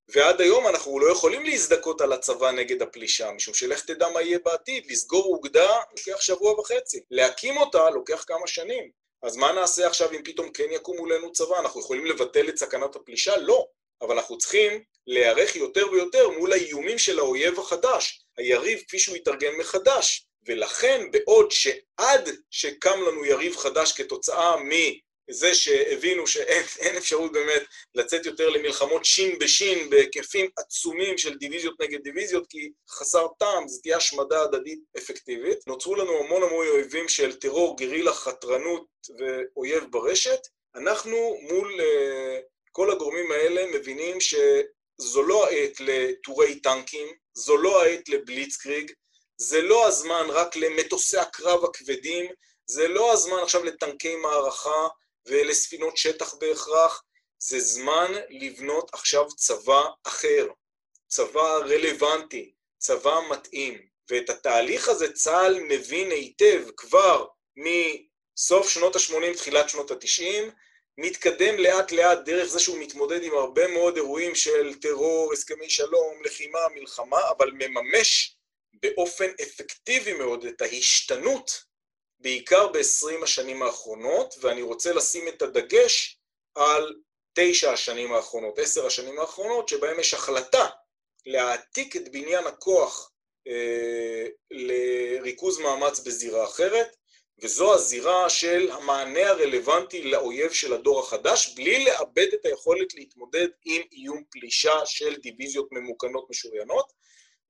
ועד 0.08 0.42
היום 0.42 0.68
אנחנו 0.68 1.00
לא 1.00 1.12
יכולים 1.12 1.44
להזדכות 1.44 2.02
על 2.02 2.14
הצבא 2.14 2.52
נגד 2.52 2.82
הפלישה, 2.82 3.32
משום 3.32 3.54
שלך 3.54 3.86
תדע 3.86 4.10
מה 4.10 4.22
יהיה 4.22 4.40
בעתיד, 4.40 4.92
לסגור 4.92 5.26
אוגדה 5.26 5.80
לוקח 5.92 6.22
שבוע 6.22 6.60
וחצי, 6.60 7.04
להקים 7.12 7.58
אותה 7.58 7.90
לוקח 7.90 8.24
כמה 8.28 8.48
שנים. 8.48 9.05
אז 9.26 9.36
מה 9.38 9.52
נעשה 9.52 9.88
עכשיו 9.88 10.12
אם 10.12 10.22
פתאום 10.24 10.52
כן 10.52 10.68
יקום 10.72 10.98
מולנו 10.98 11.32
צבא? 11.32 11.60
אנחנו 11.60 11.82
יכולים 11.82 12.06
לבטל 12.06 12.50
את 12.50 12.58
סכנת 12.58 12.96
הפלישה? 12.96 13.38
לא. 13.38 13.68
אבל 14.02 14.16
אנחנו 14.16 14.38
צריכים 14.38 14.84
להיערך 15.08 15.56
יותר 15.56 15.92
ויותר 15.92 16.30
מול 16.30 16.54
האיומים 16.54 16.98
של 16.98 17.20
האויב 17.20 17.60
החדש, 17.60 18.26
היריב 18.38 18.80
כפי 18.88 19.00
שהוא 19.00 19.16
יתארגן 19.16 19.52
מחדש. 19.60 20.28
ולכן 20.48 21.12
בעוד 21.12 21.52
שעד 21.52 22.30
שקם 22.52 23.02
לנו 23.02 23.26
יריב 23.26 23.56
חדש 23.56 23.92
כתוצאה 23.92 24.58
מ... 24.58 24.70
זה 25.30 25.56
שהבינו 25.56 26.28
שאין 26.28 26.98
אפשרות 26.98 27.32
באמת 27.32 27.62
לצאת 27.96 28.26
יותר 28.26 28.50
למלחמות 28.50 29.06
שין 29.06 29.40
בשין 29.40 29.90
בהיקפים 29.90 30.50
עצומים 30.58 31.18
של 31.18 31.38
דיוויזיות 31.38 31.82
נגד 31.82 32.04
דיוויזיות, 32.04 32.48
כי 32.50 32.72
חסר 32.90 33.28
טעם, 33.40 33.68
זו 33.68 33.82
תהיה 33.82 33.98
השמדה 33.98 34.42
הדדית 34.42 34.80
אפקטיבית. 34.98 35.68
נוצרו 35.68 35.96
לנו 35.96 36.20
המון 36.20 36.44
המון 36.44 36.68
אויבים 36.68 37.10
של 37.10 37.36
טרור, 37.36 37.78
גרילה, 37.78 38.14
חתרנות 38.14 38.86
ואויב 39.20 39.84
ברשת. 39.92 40.40
אנחנו 40.76 41.38
מול 41.42 41.80
uh, 41.80 41.84
כל 42.72 42.92
הגורמים 42.92 43.32
האלה 43.32 43.66
מבינים 43.74 44.18
שזו 44.22 45.24
לא 45.24 45.48
העת 45.48 45.80
לטורי 45.80 46.60
טנקים, 46.60 47.08
זו 47.34 47.58
לא 47.58 47.84
העת 47.84 48.10
לבליצקריג, 48.10 48.92
זה 49.38 49.62
לא 49.62 49.88
הזמן 49.88 50.26
רק 50.30 50.56
למטוסי 50.56 51.18
הקרב 51.18 51.66
הכבדים, 51.66 52.26
זה 52.68 52.88
לא 52.88 53.14
הזמן 53.14 53.38
עכשיו 53.44 53.64
לטנקי 53.64 54.16
מערכה 54.16 54.88
ולספינות 55.28 55.98
שטח 55.98 56.34
בהכרח, 56.34 57.04
זה 57.40 57.60
זמן 57.60 58.12
לבנות 58.30 58.94
עכשיו 58.94 59.28
צבא 59.28 59.84
אחר, 60.04 60.48
צבא 61.08 61.58
רלוונטי, 61.58 62.54
צבא 62.78 63.20
מתאים. 63.30 63.96
ואת 64.10 64.30
התהליך 64.30 64.90
הזה 64.90 65.14
צה"ל 65.14 65.60
מבין 65.60 66.12
היטב 66.12 66.64
כבר 66.78 67.26
מסוף 67.56 68.70
שנות 68.70 68.96
ה-80, 68.96 69.38
תחילת 69.38 69.70
שנות 69.70 69.92
ה-90, 69.92 70.52
מתקדם 70.98 71.58
לאט 71.58 71.92
לאט 71.92 72.20
דרך 72.26 72.48
זה 72.48 72.60
שהוא 72.60 72.78
מתמודד 72.80 73.24
עם 73.24 73.34
הרבה 73.34 73.68
מאוד 73.68 73.96
אירועים 73.96 74.36
של 74.36 74.74
טרור, 74.74 75.34
הסכמי 75.34 75.70
שלום, 75.70 76.22
לחימה, 76.26 76.60
מלחמה, 76.76 77.20
אבל 77.38 77.52
מממש 77.52 78.38
באופן 78.74 79.32
אפקטיבי 79.42 80.14
מאוד 80.14 80.46
את 80.46 80.62
ההשתנות, 80.62 81.64
בעיקר 82.26 82.68
ב-20 82.68 83.24
השנים 83.24 83.64
האחרונות, 83.64 84.36
ואני 84.42 84.62
רוצה 84.62 84.94
לשים 84.94 85.28
את 85.28 85.42
הדגש 85.42 86.20
על 86.56 86.96
תשע 87.34 87.72
השנים 87.72 88.14
האחרונות, 88.14 88.60
עשר 88.60 88.86
השנים 88.86 89.20
האחרונות, 89.20 89.70
שבהם 89.70 90.00
יש 90.00 90.14
החלטה 90.14 90.70
להעתיק 91.26 91.96
את 91.96 92.12
בניין 92.12 92.48
הכוח 92.48 93.12
אה, 93.48 94.26
לריכוז 94.52 95.60
מאמץ 95.60 96.00
בזירה 96.00 96.46
אחרת, 96.46 96.96
וזו 97.44 97.74
הזירה 97.74 98.30
של 98.30 98.72
המענה 98.72 99.30
הרלוונטי 99.30 100.02
לאויב 100.04 100.52
של 100.52 100.74
הדור 100.74 101.00
החדש, 101.00 101.54
בלי 101.56 101.86
לאבד 101.86 102.28
את 102.34 102.46
היכולת 102.46 102.94
להתמודד 102.94 103.48
עם 103.66 103.82
איום 103.92 104.24
פלישה 104.32 104.86
של 104.86 105.16
דיוויזיות 105.16 105.68
ממוכנות 105.72 106.30
משוריינות, 106.30 106.94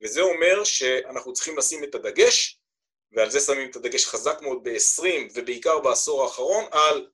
וזה 0.03 0.21
אומר 0.21 0.63
שאנחנו 0.63 1.34
צריכים 1.34 1.57
לשים 1.57 1.84
את 1.84 1.95
הדגש, 1.95 2.59
ועל 3.12 3.30
זה 3.32 3.39
שמים 3.39 3.70
את 3.70 3.76
הדגש 3.76 4.06
חזק 4.06 4.41
מאוד 4.41 4.64
ב-20 4.64 5.32
ובעיקר 5.34 5.80
בעשור 5.80 6.24
האחרון, 6.24 6.66
על 6.72 7.10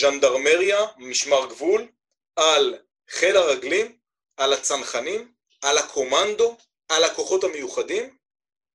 ז'נדרמריה, 0.00 0.86
משמר 0.96 1.46
גבול, 1.46 1.88
על 2.36 2.78
חיל 3.10 3.36
הרגלים, 3.36 3.98
על 4.36 4.52
הצנחנים, 4.52 5.32
על 5.62 5.78
הקומנדו, 5.78 6.56
על 6.88 7.04
הכוחות 7.04 7.44
המיוחדים, 7.44 8.16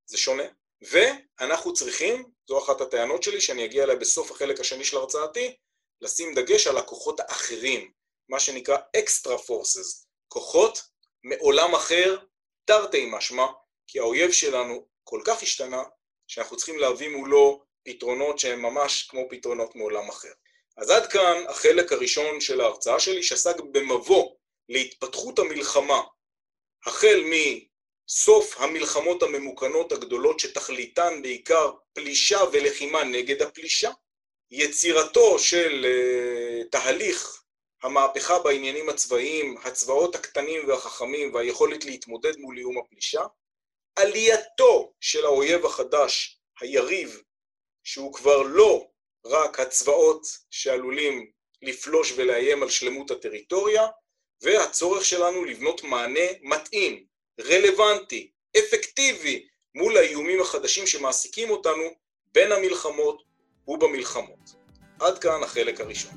זה 0.05 0.17
שונה, 0.17 0.43
ואנחנו 0.81 1.73
צריכים, 1.73 2.23
זו 2.47 2.63
אחת 2.63 2.81
הטענות 2.81 3.23
שלי, 3.23 3.41
שאני 3.41 3.65
אגיע 3.65 3.83
אליה 3.83 3.95
בסוף 3.95 4.31
החלק 4.31 4.59
השני 4.59 4.85
של 4.85 4.97
הרצאתי, 4.97 5.55
לשים 6.01 6.33
דגש 6.33 6.67
על 6.67 6.77
הכוחות 6.77 7.19
האחרים, 7.19 7.91
מה 8.29 8.39
שנקרא 8.39 8.77
אקסטרה 8.99 9.37
פורסס, 9.37 10.07
כוחות 10.27 10.81
מעולם 11.23 11.75
אחר, 11.75 12.17
תרתי 12.65 13.09
משמע, 13.11 13.45
כי 13.87 13.99
האויב 13.99 14.31
שלנו 14.31 14.87
כל 15.03 15.21
כך 15.25 15.43
השתנה, 15.43 15.83
שאנחנו 16.27 16.57
צריכים 16.57 16.79
להביא 16.79 17.09
מולו 17.09 17.63
פתרונות 17.83 18.39
שהם 18.39 18.61
ממש 18.61 19.07
כמו 19.09 19.21
פתרונות 19.29 19.75
מעולם 19.75 20.09
אחר. 20.09 20.31
אז 20.77 20.89
עד 20.89 21.07
כאן 21.07 21.43
החלק 21.49 21.91
הראשון 21.91 22.41
של 22.41 22.61
ההרצאה 22.61 22.99
שלי, 22.99 23.23
שעסק 23.23 23.59
במבוא 23.59 24.35
להתפתחות 24.69 25.39
המלחמה, 25.39 26.01
החל 26.85 27.23
מסוף 27.25 28.61
המלחמות 28.61 29.23
הממוכנות 29.23 29.91
הגדולות 29.91 30.39
שתכליתן 30.39 31.21
בעיקר 31.21 31.71
פלישה 31.93 32.39
ולחימה 32.53 33.03
נגד 33.03 33.41
הפלישה, 33.41 33.91
יצירתו 34.51 35.39
של 35.39 35.85
uh, 35.85 36.69
תהליך 36.69 37.43
המהפכה 37.83 38.39
בעניינים 38.39 38.89
הצבאיים, 38.89 39.57
הצבאות 39.63 40.15
הקטנים 40.15 40.67
והחכמים 40.67 41.33
והיכולת 41.33 41.85
להתמודד 41.85 42.37
מול 42.37 42.57
איום 42.57 42.77
הפלישה, 42.77 43.21
עלייתו 43.95 44.93
של 44.99 45.25
האויב 45.25 45.65
החדש, 45.65 46.39
היריב, 46.61 47.21
שהוא 47.83 48.13
כבר 48.13 48.41
לא 48.41 48.87
רק 49.25 49.59
הצבאות 49.59 50.27
שעלולים 50.51 51.31
לפלוש 51.61 52.13
ולאיים 52.15 52.63
על 52.63 52.69
שלמות 52.69 53.11
הטריטוריה, 53.11 53.87
והצורך 54.41 55.05
שלנו 55.05 55.45
לבנות 55.45 55.83
מענה 55.83 56.27
מתאים, 56.41 57.05
רלוונטי, 57.39 58.31
אפקטיבי, 58.57 59.47
מול 59.75 59.97
האיומים 59.97 60.41
החדשים 60.41 60.87
שמעסיקים 60.87 61.49
אותנו 61.49 61.83
בין 62.33 62.51
המלחמות 62.51 63.23
ובמלחמות. 63.67 64.55
עד 64.99 65.19
כאן 65.19 65.43
החלק 65.43 65.81
הראשון. 65.81 66.13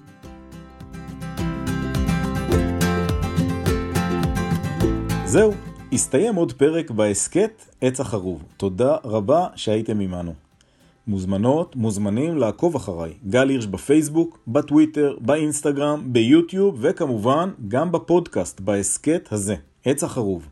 זהו, 5.26 5.54
הסתיים 5.96 6.34
עוד 6.34 6.52
פרק 6.52 6.90
בהסכת 6.90 7.64
עץ 7.80 8.00
החרוב. 8.00 8.42
תודה 8.56 8.96
רבה 9.04 9.46
שהייתם 9.54 10.00
עמנו. 10.00 10.34
מוזמנות, 11.06 11.76
מוזמנים 11.76 12.38
לעקוב 12.38 12.76
אחריי. 12.76 13.12
גל 13.28 13.48
הירש 13.48 13.66
בפייסבוק, 13.66 14.38
בטוויטר, 14.48 15.16
באינסטגרם, 15.20 16.02
ביוטיוב, 16.12 16.78
וכמובן 16.80 17.50
גם 17.68 17.92
בפודקאסט, 17.92 18.60
בהסכת 18.60 19.28
הזה, 19.30 19.56
עץ 19.84 20.04
החרוב. 20.04 20.48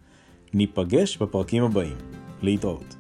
ניפגש 0.55 1.17
בפרקים 1.17 1.65
הבאים. 1.65 1.97
להתראות. 2.43 2.94